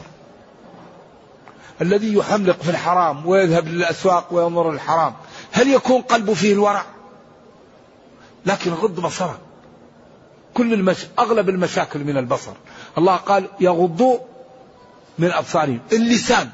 الذي 1.81 2.13
يحملق 2.13 2.61
في 2.61 2.69
الحرام 2.69 3.25
ويذهب 3.27 3.67
للأسواق 3.67 4.27
وينظر 4.33 4.69
الحرام 4.69 5.13
هل 5.51 5.67
يكون 5.67 6.01
قلبه 6.01 6.33
فيه 6.33 6.53
الورع؟ 6.53 6.85
لكن 8.45 8.71
غض 8.71 8.99
بصره. 8.99 9.39
كل 10.53 10.73
المش... 10.73 10.97
أغلب 11.19 11.49
المشاكل 11.49 11.99
من 11.99 12.17
البصر. 12.17 12.51
الله 12.97 13.15
قال 13.15 13.47
يغضوا 13.59 14.19
من 15.19 15.31
أبصارهم. 15.31 15.79
اللسان. 15.91 16.49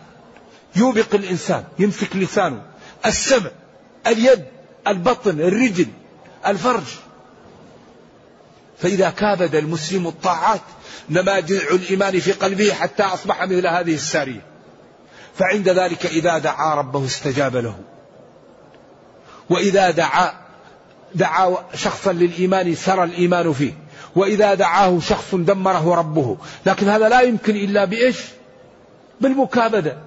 يوبق 0.75 1.15
الإنسان 1.15 1.63
يمسك 1.79 2.15
لسانه. 2.15 2.61
السمع 3.05 3.49
اليد 4.07 4.45
البطن 4.87 5.39
الرجل 5.39 5.87
الفرج. 6.47 6.83
فإذا 8.77 9.09
كابد 9.09 9.55
المسلم 9.55 10.07
الطاعات 10.07 10.61
نما 11.09 11.39
جذع 11.39 11.69
الإيمان 11.69 12.19
في 12.19 12.31
قلبه 12.31 12.73
حتى 12.73 13.03
أصبح 13.03 13.43
مثل 13.43 13.67
هذه 13.67 13.93
السارية. 13.93 14.45
فعند 15.35 15.69
ذلك 15.69 16.05
إذا 16.05 16.37
دعا 16.37 16.75
ربه 16.75 17.05
استجاب 17.05 17.55
له. 17.55 17.75
وإذا 19.49 19.91
دعا 19.91 20.33
دعا 21.15 21.55
شخصا 21.73 22.13
للإيمان 22.13 22.75
سرى 22.75 23.03
الإيمان 23.03 23.53
فيه. 23.53 23.73
وإذا 24.15 24.53
دعاه 24.53 24.99
شخص 24.99 25.35
دمره 25.35 25.95
ربه. 25.95 26.37
لكن 26.65 26.89
هذا 26.89 27.09
لا 27.09 27.21
يمكن 27.21 27.55
إلا 27.55 27.85
بإيش؟ 27.85 28.17
بالمكابدة. 29.21 29.97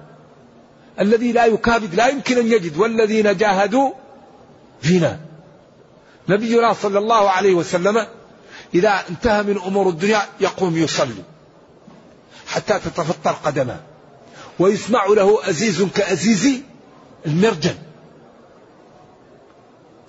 الذي 0.99 1.31
لا 1.31 1.45
يكابد 1.45 1.95
لا 1.95 2.07
يمكن 2.07 2.37
أن 2.37 2.51
يجد. 2.51 2.77
والذين 2.77 3.37
جاهدوا 3.37 3.91
فينا. 4.81 5.19
نبينا 6.29 6.73
صلى 6.73 6.99
الله 6.99 7.29
عليه 7.29 7.53
وسلم 7.53 8.07
إذا 8.73 9.03
انتهى 9.09 9.43
من 9.43 9.57
أمور 9.57 9.89
الدنيا 9.89 10.21
يقوم 10.39 10.77
يصلي 10.77 11.23
حتى 12.47 12.79
تتفطر 12.79 13.31
قدمه. 13.31 13.79
ويسمع 14.59 15.05
له 15.05 15.49
أزيز 15.49 15.83
كأزيز 15.83 16.61
المرجل. 17.25 17.75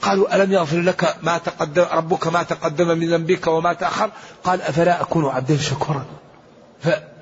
قالوا 0.02 0.36
ألم 0.36 0.52
يغفر 0.52 0.80
لك 0.80 1.16
ما 1.22 1.38
تقدم 1.38 1.86
ربك 1.92 2.26
ما 2.26 2.42
تقدم 2.42 2.88
من 2.98 3.10
ذنبك 3.10 3.46
وما 3.46 3.72
تأخر؟ 3.72 4.10
قال 4.44 4.62
أفلا 4.62 5.00
أكون 5.00 5.26
عبدا 5.26 5.56
شكورا. 5.56 6.04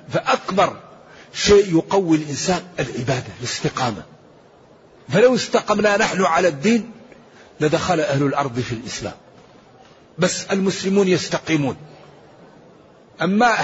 فأكبر 0.09 0.88
شيء 1.33 1.77
يقوي 1.77 2.17
الإنسان 2.17 2.61
العبادة 2.79 3.27
الاستقامة. 3.39 4.03
فلو 5.09 5.35
استقمنا 5.35 5.97
نحن 5.97 6.23
على 6.23 6.47
الدين 6.47 6.91
لدخل 7.59 7.99
أهل 7.99 8.23
الأرض 8.23 8.59
في 8.59 8.71
الإسلام. 8.71 9.13
بس 10.17 10.45
المسلمون 10.51 11.07
يستقيمون. 11.07 11.75
أما 13.21 13.55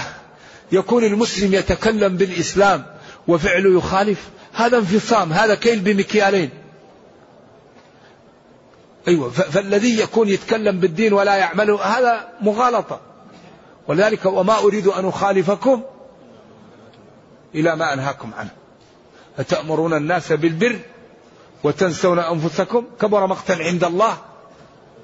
يكون 0.71 1.03
المسلم 1.03 1.53
يتكلم 1.53 2.17
بالإسلام 2.17 2.85
وفعله 3.27 3.77
يخالف 3.77 4.29
هذا 4.53 4.77
انفصام 4.77 5.33
هذا 5.33 5.55
كيل 5.55 5.79
بمكيالين. 5.79 6.49
أيوة 9.07 9.29
فالذي 9.29 9.99
يكون 9.99 10.29
يتكلم 10.29 10.79
بالدين 10.79 11.13
ولا 11.13 11.35
يعمله 11.35 11.83
هذا 11.83 12.27
مغالطة. 12.41 13.01
ولذلك 13.87 14.25
وما 14.25 14.59
أريد 14.59 14.87
أن 14.87 15.05
أخالفكم 15.05 15.83
إلى 17.55 17.75
ما 17.75 17.93
أنهاكم 17.93 18.33
عنه. 18.33 18.49
أتأمرون 19.39 19.93
الناس 19.93 20.31
بالبر 20.31 20.79
وتنسون 21.63 22.19
أنفسكم؟ 22.19 22.85
كبر 23.01 23.27
مقتا 23.27 23.53
عند 23.53 23.83
الله 23.83 24.17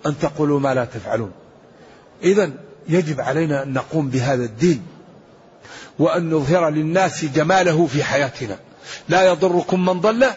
أن 0.06 0.20
تقولوا 0.20 0.60
ما 0.60 0.74
لا 0.74 0.86
تفعلون. 0.86 1.32
إذا 2.24 2.52
يجب 2.90 3.22
علينا 3.22 3.64
أن 3.64 3.74
نقوم 3.74 4.10
بهذا 4.10 4.44
الدين 4.44 4.84
وأن 6.00 6.30
نظهر 6.30 6.70
للناس 6.70 7.26
جماله 7.26 7.88
في 7.88 8.04
حياتنا. 8.04 8.60
لا 9.10 9.28
يضركم 9.28 9.86
من 9.86 10.02
ضل 10.02 10.28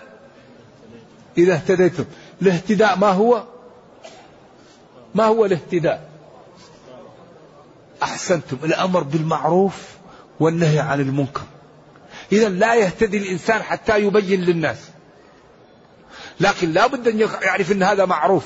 إذا 1.38 1.55
اهتديتم. 1.55 2.05
الاهتداء 2.42 2.97
ما 2.97 3.09
هو؟ 3.09 3.45
ما 5.14 5.24
هو 5.24 5.45
الاهتداء؟ 5.45 6.09
أحسنتم. 8.03 8.57
الأمر 8.64 9.03
بالمعروف 9.03 9.89
والنهي 10.41 10.78
عن 10.78 11.01
المنكر. 11.01 11.43
إذا 12.33 12.49
لا 12.49 12.75
يهتدي 12.75 13.18
الإنسان 13.18 13.62
حتى 13.62 13.99
يبين 13.99 14.41
للناس. 14.41 14.79
لكن 16.41 16.72
لا 16.72 16.87
بد 16.87 17.09
أن 17.09 17.29
يعرف 17.43 17.72
أن 17.72 17.83
هذا 17.83 18.05
معروف. 18.05 18.45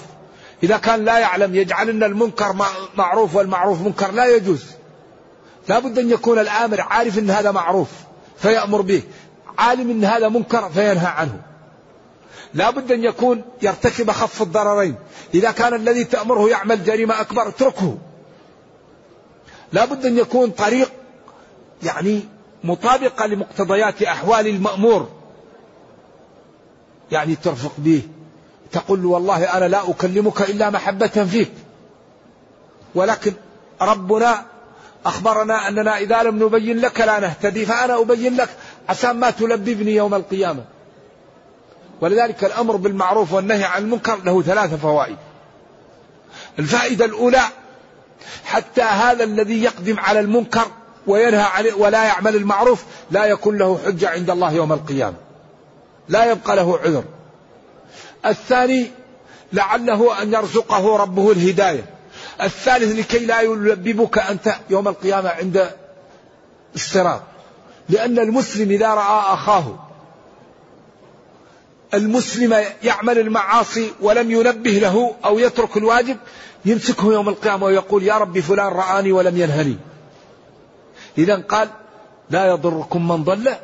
إذا 0.62 0.76
كان 0.76 1.04
لا 1.04 1.18
يعلم 1.18 1.54
يجعل 1.54 1.88
أن 1.88 2.02
المنكر 2.02 2.56
معروف 2.96 3.34
والمعروف 3.34 3.80
منكر 3.80 4.12
لا 4.12 4.36
يجوز. 4.36 4.64
لا 5.68 5.78
بد 5.78 5.98
أن 5.98 6.10
يكون 6.10 6.38
الآمر 6.38 6.80
عارف 6.80 7.18
أن 7.18 7.30
هذا 7.30 7.50
معروف 7.50 7.88
فيأمر 8.38 8.80
به. 8.80 9.02
عالم 9.58 9.90
أن 9.90 10.04
هذا 10.04 10.28
منكر 10.28 10.70
فينهى 10.70 11.06
عنه. 11.06 11.40
لا 12.54 12.70
بد 12.70 12.92
أن 12.92 13.04
يكون 13.04 13.42
يرتكب 13.62 14.10
خف 14.10 14.42
الضررين. 14.42 14.94
إذا 15.34 15.50
كان 15.50 15.74
الذي 15.74 16.04
تأمره 16.04 16.48
يعمل 16.48 16.84
جريمة 16.84 17.20
أكبر 17.20 17.48
اتركه. 17.48 17.98
لا 19.72 19.84
بد 19.84 20.06
أن 20.06 20.18
يكون 20.18 20.50
طريق 20.50 20.92
يعني 21.82 22.20
مطابقة 22.64 23.26
لمقتضيات 23.26 24.02
أحوال 24.02 24.46
المأمور. 24.46 25.08
يعني 27.12 27.34
ترفق 27.34 27.72
به 27.78 28.02
تقول 28.72 29.06
والله 29.06 29.56
أنا 29.56 29.64
لا 29.64 29.90
أكلمك 29.90 30.42
إلا 30.50 30.70
محبة 30.70 31.06
فيك. 31.06 31.52
ولكن 32.94 33.32
ربنا 33.82 34.44
أخبرنا 35.06 35.68
أننا 35.68 35.98
إذا 35.98 36.22
لم 36.22 36.44
نبين 36.44 36.78
لك 36.80 37.00
لا 37.00 37.20
نهتدي 37.20 37.66
فأنا 37.66 38.00
أبين 38.00 38.36
لك 38.36 38.48
عشان 38.88 39.10
ما 39.10 39.30
تلببني 39.30 39.94
يوم 39.94 40.14
القيامة. 40.14 40.64
ولذلك 42.00 42.44
الأمر 42.44 42.76
بالمعروف 42.76 43.32
والنهي 43.32 43.64
عن 43.64 43.82
المنكر 43.82 44.16
له 44.24 44.42
ثلاثة 44.42 44.76
فوائد. 44.76 45.16
الفائدة 46.58 47.04
الأولى 47.04 47.42
حتى 48.44 48.82
هذا 48.82 49.24
الذي 49.24 49.62
يقدم 49.62 49.98
على 49.98 50.20
المنكر 50.20 50.66
وينهى 51.08 51.42
عليه 51.42 51.74
ولا 51.74 52.04
يعمل 52.04 52.36
المعروف 52.36 52.84
لا 53.10 53.24
يكون 53.24 53.58
له 53.58 53.78
حجة 53.86 54.08
عند 54.08 54.30
الله 54.30 54.52
يوم 54.52 54.72
القيامة. 54.72 55.16
لا 56.08 56.30
يبقى 56.30 56.56
له 56.56 56.78
عذر. 56.78 57.04
الثاني 58.26 58.90
لعله 59.52 60.22
أن 60.22 60.32
يرزقه 60.32 60.96
ربه 60.96 61.32
الهداية. 61.32 61.84
الثالث 62.42 62.98
لكي 62.98 63.26
لا 63.26 63.40
يلببك 63.40 64.18
أنت 64.18 64.54
يوم 64.70 64.88
القيامة 64.88 65.28
عند 65.28 65.70
الصراط. 66.74 67.22
لأن 67.88 68.18
المسلم 68.18 68.70
إذا 68.70 68.88
رأى 68.88 69.34
أخاه 69.34 69.88
المسلم 71.94 72.64
يعمل 72.82 73.18
المعاصي 73.18 73.92
ولم 74.00 74.30
ينبه 74.30 74.70
له 74.70 75.14
أو 75.24 75.38
يترك 75.38 75.76
الواجب 75.76 76.16
يمسكه 76.64 77.12
يوم 77.12 77.28
القيامة 77.28 77.66
ويقول 77.66 78.02
يا 78.02 78.14
ربي 78.14 78.42
فلان 78.42 78.66
رآني 78.66 79.12
ولم 79.12 79.36
ينهني. 79.36 79.76
إذا 81.18 81.36
قال 81.36 81.68
لا 82.30 82.46
يضركم 82.46 83.08
من 83.08 83.24
ضل. 83.24 83.54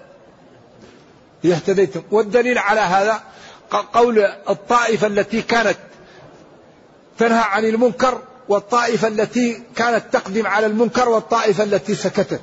إذا 1.44 1.54
اهتديتم 1.54 2.02
والدليل 2.10 2.58
على 2.58 2.80
هذا 2.80 3.20
قول 3.92 4.18
الطائفة 4.48 5.06
التي 5.06 5.42
كانت 5.42 5.76
تنهى 7.18 7.42
عن 7.44 7.64
المنكر 7.64 8.22
والطائفة 8.48 9.08
التي 9.08 9.62
كانت 9.76 10.04
تقدم 10.12 10.46
على 10.46 10.66
المنكر 10.66 11.08
والطائفة 11.08 11.64
التي 11.64 11.94
سكتت. 11.94 12.40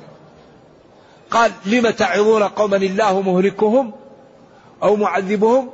قال 1.30 1.52
لم 1.66 1.90
تعظون 1.90 2.42
قوما 2.42 2.76
الله 2.76 3.20
مهلكهم 3.20 3.92
أو 4.82 4.96
معذبهم؟ 4.96 5.70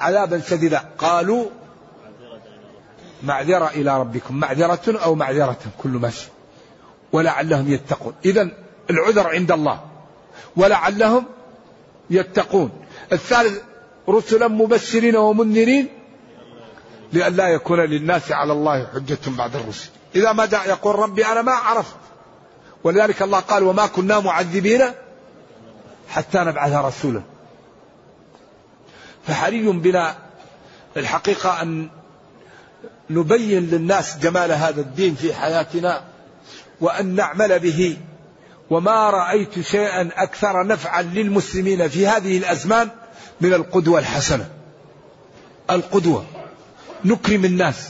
عذابا 0.00 0.40
شديدا. 0.40 0.84
قالوا 0.98 1.46
معذرة 3.22 3.66
إلى 3.66 4.00
ربكم. 4.00 4.36
معذرة 4.36 4.98
أو 5.04 5.14
معذرة 5.14 5.58
كل 5.82 5.88
ماشي. 5.88 6.33
ولعلهم 7.14 7.72
يتقون. 7.72 8.14
إذا 8.24 8.48
العذر 8.90 9.26
عند 9.28 9.52
الله. 9.52 9.80
ولعلهم 10.56 11.24
يتقون. 12.10 12.70
الثالث 13.12 13.60
رسلا 14.08 14.48
مبشرين 14.48 15.16
ومنذرين 15.16 15.88
لئلا 17.12 17.48
يكون 17.48 17.80
للناس 17.80 18.32
على 18.32 18.52
الله 18.52 18.86
حجة 18.94 19.18
بعد 19.26 19.56
الرسل. 19.56 19.88
إذا 20.16 20.32
ما 20.32 20.46
جاء 20.46 20.68
يقول 20.68 20.94
ربي 20.94 21.26
أنا 21.26 21.42
ما 21.42 21.52
عرفت. 21.52 21.96
ولذلك 22.84 23.22
الله 23.22 23.40
قال 23.40 23.62
وما 23.62 23.86
كنا 23.86 24.20
معذبين 24.20 24.82
حتى 26.08 26.38
نبعث 26.38 26.72
رسولا. 26.72 27.22
فحري 29.26 29.72
بنا 29.72 30.16
الحقيقة 30.96 31.62
أن 31.62 31.88
نبين 33.10 33.62
للناس 33.62 34.18
جمال 34.18 34.52
هذا 34.52 34.80
الدين 34.80 35.14
في 35.14 35.34
حياتنا 35.34 36.13
وأن 36.80 37.14
نعمل 37.14 37.58
به. 37.58 37.96
وما 38.70 39.10
رأيت 39.10 39.60
شيئا 39.60 40.10
أكثر 40.16 40.66
نفعا 40.66 41.02
للمسلمين 41.02 41.88
في 41.88 42.06
هذه 42.06 42.38
الأزمان 42.38 42.88
من 43.40 43.54
القدوة 43.54 43.98
الحسنة. 43.98 44.50
القدوة. 45.70 46.24
نكرم 47.04 47.44
الناس. 47.44 47.88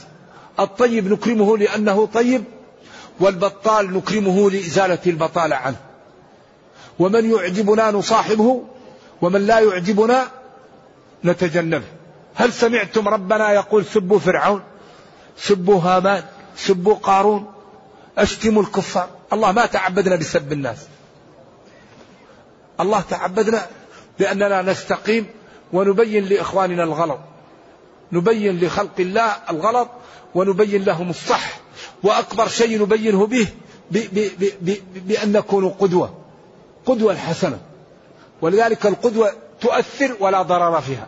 الطيب 0.59 1.11
نكرمه 1.11 1.57
لأنه 1.57 2.05
طيب 2.05 2.43
والبطال 3.19 3.93
نكرمه 3.93 4.51
لإزالة 4.51 4.99
البطالة 5.07 5.55
عنه. 5.55 5.77
ومن 6.99 7.31
يعجبنا 7.31 7.91
نصاحبه 7.91 8.63
ومن 9.21 9.47
لا 9.47 9.59
يعجبنا 9.59 10.27
نتجنبه 11.25 11.85
هل 12.35 12.53
سمعتم 12.53 13.07
ربنا 13.07 13.51
يقول 13.51 13.85
سبوا 13.85 14.19
فرعون 14.19 14.61
سبوا 15.37 15.81
هامان 15.81 16.23
سبوا 16.57 16.95
قارون؟ 16.95 17.54
أشتموا 18.17 18.61
الكفار. 18.61 19.09
الله 19.33 19.51
ما 19.51 19.65
تعبدنا 19.65 20.15
بسب 20.15 20.53
الناس. 20.53 20.77
الله 22.79 23.01
تعبدنا 23.01 23.67
بأننا 24.19 24.61
نستقيم 24.61 25.25
ونبين 25.73 26.25
لإخواننا 26.25 26.83
الغلط. 26.83 27.19
نبين 28.11 28.59
لخلق 28.59 28.99
الله 28.99 29.35
الغلط 29.49 29.89
ونبين 30.35 30.83
لهم 30.83 31.09
الصح. 31.09 31.59
وأكبر 32.03 32.47
شيء 32.47 32.81
نبينه 32.81 33.27
به 33.27 33.47
بأن 34.95 35.31
نكون 35.31 35.69
قدوة. 35.69 36.17
قدوة 36.85 37.13
الحسنة 37.13 37.59
ولذلك 38.41 38.85
القدوة 38.85 39.33
تؤثر 39.61 40.15
ولا 40.19 40.41
ضرر 40.41 40.81
فيها. 40.81 41.07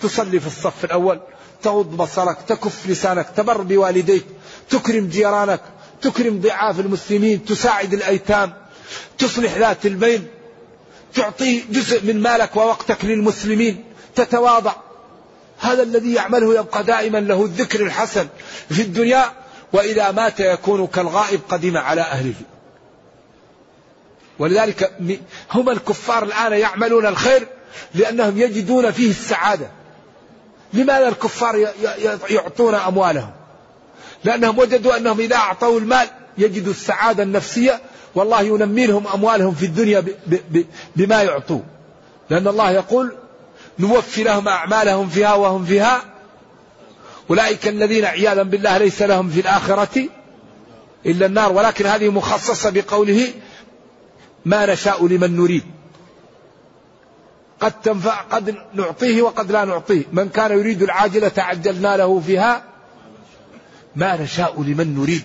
تصلي 0.00 0.40
في 0.40 0.46
الصف 0.46 0.84
الأول 0.84 1.20
تغض 1.62 1.96
بصرك 1.96 2.38
تكف 2.48 2.86
لسانك 2.86 3.26
تبر 3.36 3.62
بوالديك 3.62 4.24
تكرم 4.70 5.06
جيرانك 5.06 5.60
تكرم 6.04 6.40
ضعاف 6.40 6.80
المسلمين 6.80 7.44
تساعد 7.44 7.94
الأيتام 7.94 8.52
تصلح 9.18 9.56
ذات 9.56 9.86
البين 9.86 10.26
تعطي 11.14 11.60
جزء 11.70 12.04
من 12.04 12.22
مالك 12.22 12.56
ووقتك 12.56 13.04
للمسلمين 13.04 13.84
تتواضع. 14.14 14.72
هذا 15.58 15.82
الذي 15.82 16.14
يعمله 16.14 16.54
يبقى 16.54 16.84
دائما 16.84 17.18
له 17.18 17.44
الذكر 17.44 17.80
الحسن 17.80 18.26
في 18.68 18.82
الدنيا 18.82 19.32
وإذا 19.72 20.10
مات 20.10 20.40
يكون 20.40 20.86
كالغائب 20.86 21.40
قدم 21.48 21.76
على 21.76 22.00
أهله. 22.00 22.34
ولذلك 24.38 24.92
هم 25.50 25.70
الكفار 25.70 26.24
الآن 26.24 26.52
يعملون 26.52 27.06
الخير 27.06 27.46
لأنهم 27.94 28.38
يجدون 28.38 28.90
فيه 28.90 29.10
السعادة. 29.10 29.70
لماذا 30.72 31.08
الكفار 31.08 31.68
يعطون 32.30 32.74
أموالهم؟ 32.74 33.30
لأنهم 34.24 34.58
وجدوا 34.58 34.96
أنهم 34.96 35.20
إذا 35.20 35.36
أعطوا 35.36 35.80
المال 35.80 36.08
يجدوا 36.38 36.72
السعادة 36.72 37.22
النفسية. 37.22 37.80
والله 38.14 38.42
ينمي 38.42 38.86
لهم 38.86 39.06
أموالهم 39.06 39.54
في 39.54 39.66
الدنيا 39.66 40.04
بما 40.96 41.22
يعطوا. 41.22 41.60
لأن 42.30 42.48
الله 42.48 42.70
يقول 42.70 43.16
نوفي 43.78 44.22
لهم 44.22 44.48
أعمالهم 44.48 45.08
فيها 45.08 45.34
وهم 45.34 45.64
فيها. 45.64 46.02
أولئك 47.30 47.68
الذين 47.68 48.04
عياذا 48.04 48.42
بالله 48.42 48.78
ليس 48.78 49.02
لهم 49.02 49.30
في 49.30 49.40
الآخرة 49.40 50.08
إلا 51.06 51.26
النار. 51.26 51.52
ولكن 51.52 51.86
هذه 51.86 52.08
مخصصة 52.08 52.70
بقوله 52.70 53.28
ما 54.44 54.66
نشاء 54.72 55.06
لمن 55.06 55.36
نريد. 55.36 55.64
قد 57.60 57.80
تنفع 57.80 58.20
قد 58.20 58.54
نعطيه 58.74 59.22
وقد 59.22 59.52
لا 59.52 59.64
نعطيه. 59.64 60.02
من 60.12 60.28
كان 60.28 60.58
يريد 60.58 60.82
العاجلة 60.82 61.32
عجلنا 61.38 61.96
له 61.96 62.20
فيها 62.20 62.73
ما 63.96 64.22
نشاء 64.22 64.62
لمن 64.62 64.94
نريد. 64.94 65.24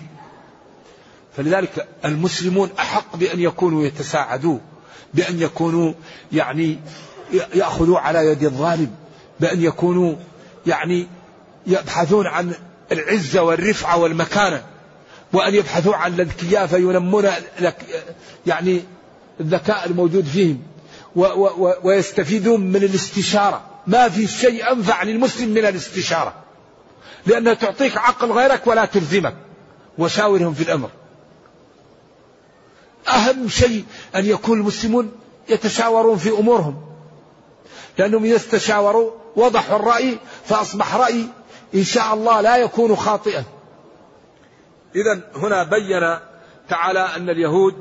فلذلك 1.36 1.88
المسلمون 2.04 2.70
أحق 2.78 3.16
بأن 3.16 3.40
يكونوا 3.40 3.84
يتساعدوا 3.84 4.58
بأن 5.14 5.40
يكونوا 5.40 5.92
يعني 6.32 6.78
يأخذوا 7.54 7.98
على 7.98 8.26
يد 8.26 8.44
الظالم 8.44 8.90
بأن 9.40 9.62
يكونوا 9.62 10.14
يعني 10.66 11.06
يبحثون 11.66 12.26
عن 12.26 12.54
العزة 12.92 13.42
والرفعة 13.42 13.96
والمكانة 13.96 14.64
وأن 15.32 15.54
يبحثوا 15.54 15.94
عن 15.96 16.14
الأذكياء 16.14 16.66
فينمون 16.66 17.28
يعني 18.46 18.80
الذكاء 19.40 19.86
الموجود 19.86 20.24
فيهم 20.24 20.62
و 21.16 21.24
و 21.24 21.74
ويستفيدون 21.82 22.60
من 22.60 22.76
الاستشارة. 22.76 23.62
ما 23.86 24.08
في 24.08 24.26
شيء 24.26 24.72
أنفع 24.72 25.02
للمسلم 25.02 25.48
من 25.48 25.66
الاستشارة. 25.66 26.34
لأنها 27.26 27.54
تعطيك 27.54 27.96
عقل 27.96 28.32
غيرك 28.32 28.66
ولا 28.66 28.84
تلزمك. 28.84 29.34
وشاورهم 29.98 30.54
في 30.54 30.62
الأمر. 30.62 30.90
أهم 33.08 33.48
شيء 33.48 33.84
أن 34.16 34.26
يكون 34.26 34.60
المسلمون 34.60 35.12
يتشاورون 35.48 36.18
في 36.18 36.30
أمورهم. 36.30 36.82
لأنهم 37.98 38.24
يستشاوروا 38.24 39.10
وضحوا 39.36 39.76
الرأي 39.76 40.18
فأصبح 40.44 40.94
رأي 40.94 41.26
إن 41.74 41.84
شاء 41.84 42.14
الله 42.14 42.40
لا 42.40 42.56
يكون 42.56 42.96
خاطئا. 42.96 43.44
إذا 44.94 45.20
هنا 45.34 45.62
بين 45.62 46.18
تعالى 46.68 47.00
أن 47.16 47.30
اليهود 47.30 47.74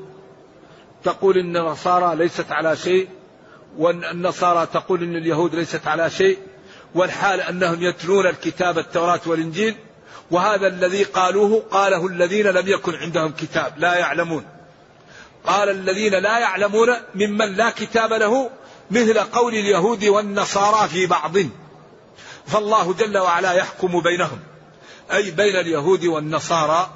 تقول 1.04 1.38
إن 1.38 1.58
النصارى 1.58 2.16
ليست 2.16 2.52
على 2.52 2.76
شيء 2.78 3.10
والنصارى 3.78 4.66
تقول 4.74 5.04
إن 5.04 5.16
اليهود 5.16 5.56
ليست 5.56 5.88
على 5.88 6.10
شيء. 6.10 6.38
والحال 6.96 7.42
أنهم 7.42 7.84
يتلون 7.84 8.28
الكتاب 8.28 8.78
التوراة 8.78 9.22
والإنجيل 9.26 9.76
وهذا 10.32 10.68
الذي 10.68 11.04
قالوه 11.04 11.64
قاله 11.72 12.08
الذين 12.08 12.48
لم 12.48 12.68
يكن 12.68 12.96
عندهم 12.96 13.32
كتاب 13.32 13.74
لا 13.78 13.96
يعلمون. 13.96 14.46
قال 15.46 15.70
الذين 15.70 16.14
لا 16.14 16.40
يعلمون 16.40 16.96
ممن 17.16 17.54
لا 17.54 17.70
كتاب 17.70 18.14
له 18.14 18.50
مثل 18.92 19.20
قول 19.20 19.54
اليهود 19.54 20.06
والنصارى 20.06 20.90
في 20.90 21.06
بعض. 21.06 21.38
فالله 22.48 22.94
جل 22.94 23.18
وعلا 23.18 23.54
يحكم 23.54 24.02
بينهم 24.02 24.40
أي 25.14 25.32
بين 25.32 25.56
اليهود 25.56 26.06
والنصارى 26.06 26.90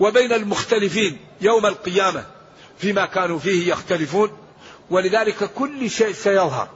وبين 0.00 0.32
المختلفين 0.32 1.18
يوم 1.40 1.66
القيامة 1.66 2.24
فيما 2.78 3.06
كانوا 3.06 3.38
فيه 3.38 3.70
يختلفون. 3.72 4.30
ولذلك 4.90 5.44
كل 5.52 5.90
شيء 5.90 6.12
سيظهر. 6.12 6.68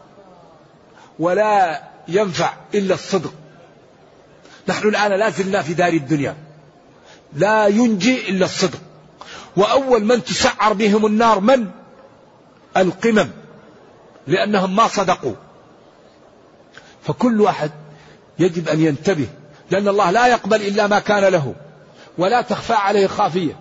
ولا 1.19 1.83
ينفع 2.09 2.53
إلا 2.75 2.95
الصدق. 2.95 3.33
نحن 4.69 4.89
الآن 4.89 5.13
لا 5.13 5.31
زلنا 5.31 5.63
في 5.63 5.75
دار 5.75 5.93
الدنيا. 5.93 6.37
لا 7.33 7.67
ينجي 7.67 8.31
إلا 8.31 8.45
الصدق. 8.45 8.79
وأول 9.57 10.05
من 10.05 10.25
تسعر 10.25 10.73
بهم 10.73 11.07
النار 11.07 11.41
من؟ 11.41 11.71
القمم. 12.77 13.31
لأنهم 14.27 14.77
ما 14.77 14.89
صدقوا. 14.89 15.35
فكل 17.05 17.41
واحد 17.41 17.71
يجب 18.39 18.69
أن 18.69 18.81
ينتبه 18.81 19.27
لأن 19.71 19.89
الله 19.89 20.11
لا 20.11 20.27
يقبل 20.27 20.63
إلا 20.63 20.87
ما 20.87 20.99
كان 20.99 21.25
له 21.25 21.55
ولا 22.19 22.43
تخفى 22.43 22.73
عليه 22.73 23.07
خافية 23.07 23.59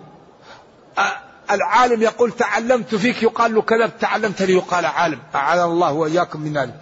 العالم 1.50 2.02
يقول 2.02 2.32
تعلمت 2.32 2.94
فيك 2.94 3.22
يقال 3.22 3.54
له 3.54 3.62
كذب 3.62 3.90
تعلمت 4.00 4.42
لي 4.42 4.52
يقال 4.52 4.86
عالم. 4.86 5.18
أعاذنا 5.34 5.64
الله 5.64 5.92
وإياكم 5.92 6.40
من 6.40 6.52
ذلك. 6.58 6.80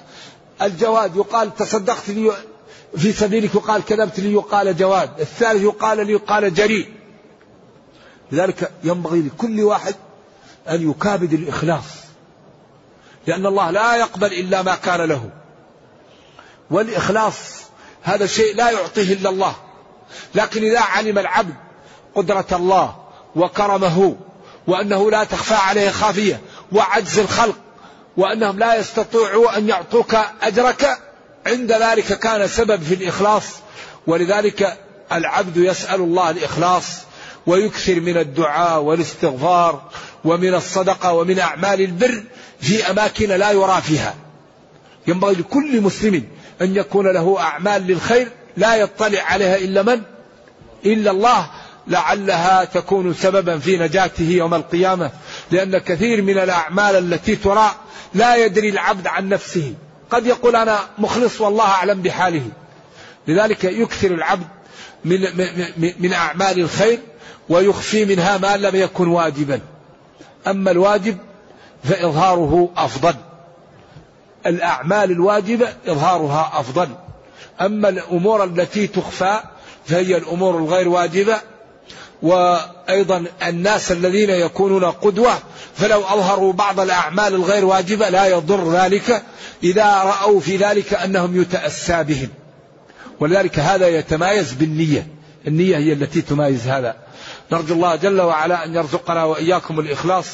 الجواد 0.63 1.17
يقال 1.17 1.55
تصدقت 1.55 2.09
لي 2.09 2.33
في 2.97 3.13
سبيلك 3.13 3.55
يقال 3.55 3.85
كذبت 3.85 4.21
لي 4.21 4.33
يقال 4.33 4.77
جواد 4.77 5.21
الثالث 5.21 5.63
يقال 5.63 6.07
لي 6.07 6.13
يقال 6.13 6.55
جريء. 6.55 6.93
لذلك 8.33 8.73
ينبغي 8.85 9.21
لكل 9.21 9.61
واحد 9.61 9.95
أن 10.69 10.91
يكابد 10.91 11.33
الإخلاص 11.33 11.85
لأن 13.27 13.47
الله 13.47 13.71
لا 13.71 13.97
يقبل 13.97 14.33
إلا 14.33 14.63
ما 14.63 14.75
كان 14.75 15.01
له. 15.01 15.31
والإخلاص 16.71 17.63
هذا 18.03 18.27
شيء 18.27 18.57
لا 18.57 18.71
يعطيه 18.71 19.13
إلا 19.13 19.31
الله 19.31 19.55
لكن 20.35 20.65
إذا 20.65 20.81
علم 20.81 21.19
العبد 21.19 21.55
قدرة 22.15 22.47
الله 22.53 22.97
وكرمه 23.37 24.17
وأنه 24.67 25.11
لا 25.11 25.25
تخفى 25.25 25.55
عليه 25.55 25.91
خافية 25.91 26.41
وعجز 26.73 27.19
الخلق 27.19 27.57
وأنهم 28.17 28.59
لا 28.59 28.75
يستطيعوا 28.75 29.59
أن 29.59 29.69
يعطوك 29.69 30.17
أجرك. 30.43 30.99
عند 31.47 31.73
ذلك 31.73 32.19
كان 32.19 32.49
سبب 32.49 32.83
في 32.83 32.95
الإخلاص. 32.95 33.45
ولذلك 34.07 34.79
العبد 35.13 35.57
يسأل 35.57 36.01
الله 36.01 36.31
الإخلاص 36.31 36.85
ويكثر 37.47 38.01
من 38.01 38.17
الدعاء 38.17 38.83
والاستغفار 38.83 39.83
ومن 40.25 40.55
الصدقة 40.55 41.13
ومن 41.13 41.39
أعمال 41.39 41.81
البر 41.81 42.23
في 42.61 42.91
أماكن 42.91 43.29
لا 43.29 43.51
يرى 43.51 43.83
فيها. 43.83 44.15
ينبغي 45.07 45.35
لكل 45.35 45.81
مسلم 45.81 46.25
أن 46.63 46.77
يكون 46.77 47.13
له 47.13 47.41
أعمال 47.41 47.87
للخير 47.87 48.29
لا 48.57 48.77
يطلع 48.77 49.23
عليها 49.23 49.57
إلا 49.57 49.83
من؟ 49.83 50.03
إلا 50.87 51.11
الله. 51.11 51.51
لعلها 51.89 52.65
تكون 52.65 53.15
سببا 53.15 53.59
في 53.59 53.79
نجاته 53.79 54.31
يوم 54.31 54.55
القيامة. 54.55 55.11
لأن 55.51 55.79
كثير 55.79 56.23
من 56.23 56.39
الأعمال 56.39 56.97
التي 56.97 57.37
ترى 57.37 57.71
لا 58.15 58.37
يدري 58.37 58.69
العبد 58.69 59.07
عن 59.07 59.29
نفسه. 59.29 59.75
قد 60.11 60.27
يقول 60.27 60.57
أنا 60.57 60.79
مخلص 60.99 61.41
والله 61.41 61.65
أعلم 61.65 62.03
بحاله. 62.03 62.43
لذلك 63.29 63.65
يكثر 63.65 64.11
العبد 64.11 64.47
من, 65.05 65.21
من 65.99 66.13
أعمال 66.13 66.61
الخير 66.61 66.99
ويخفي 67.49 68.05
منها 68.05 68.39
ما 68.39 68.57
لم 68.57 68.77
يكن 68.77 69.09
واجبا. 69.09 69.61
أما 70.47 70.71
الواجب 70.71 71.17
فإظهاره 71.85 72.73
أفضل. 72.77 73.15
الأعمال 74.47 75.11
الواجبة 75.11 75.69
إظهارها 75.89 76.53
أفضل. 76.55 76.89
أما 77.61 77.89
الأمور 77.89 78.45
التي 78.45 78.87
تخفى 78.87 79.41
فهي 79.87 80.17
الأمور 80.17 80.59
الغير 80.59 80.89
واجبة 80.89 81.41
وأيضا 82.23 83.25
الناس 83.47 83.93
الذين 83.93 84.31
يكونون 84.31 84.85
قدوة 84.85 85.39
فلو 85.75 86.01
أظهروا 86.01 86.53
بعض 86.53 86.81
الأعمال 86.81 87.35
الغير 87.35 87.65
واجبة 87.65 88.09
لا 88.09 88.27
يضر 88.27 88.73
ذلك 88.73 89.23
إذا 89.63 90.03
رأوا 90.03 90.41
في 90.41 90.57
ذلك 90.57 90.95
أنهم 90.95 91.41
يتأسى 91.41 92.05
بهم. 92.05 92.29
ولذلك 93.21 93.59
هذا 93.59 93.89
يتمايز 93.89 94.53
بالنية. 94.53 95.07
النية 95.47 95.77
هي 95.77 95.93
التي 95.93 96.23
تمايز 96.23 96.69
هذا. 96.69 96.97
نرجو 97.53 97.75
الله 97.75 97.97
جل 97.97 98.21
وعلا 98.21 98.65
أن 98.65 98.75
يرزقنا 98.75 99.25
وإياكم 99.25 99.81
الإخلاص 99.81 100.27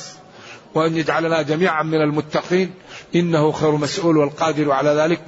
وأن 0.74 0.97
يجعلنا 0.97 1.43
جميعا 1.43 1.83
من 1.83 2.01
المتقين. 2.03 2.74
إنه 3.14 3.53
خير 3.53 3.70
مسؤول 3.70 4.16
والقادر 4.16 4.72
على 4.72 4.91
ذلك. 4.91 5.20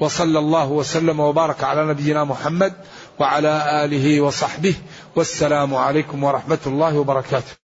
وصلى 0.00 0.38
الله 0.38 0.68
وسلم 0.68 1.20
وبارك 1.20 1.64
على 1.64 1.86
نبينا 1.86 2.24
محمد 2.24 2.72
وعلى 3.20 3.84
آله 3.84 4.20
وصحبه 4.20 4.74
والسلام 5.16 5.74
عليكم 5.74 6.24
ورحمة 6.24 6.58
الله 6.66 6.98
وبركاته. 6.98 7.59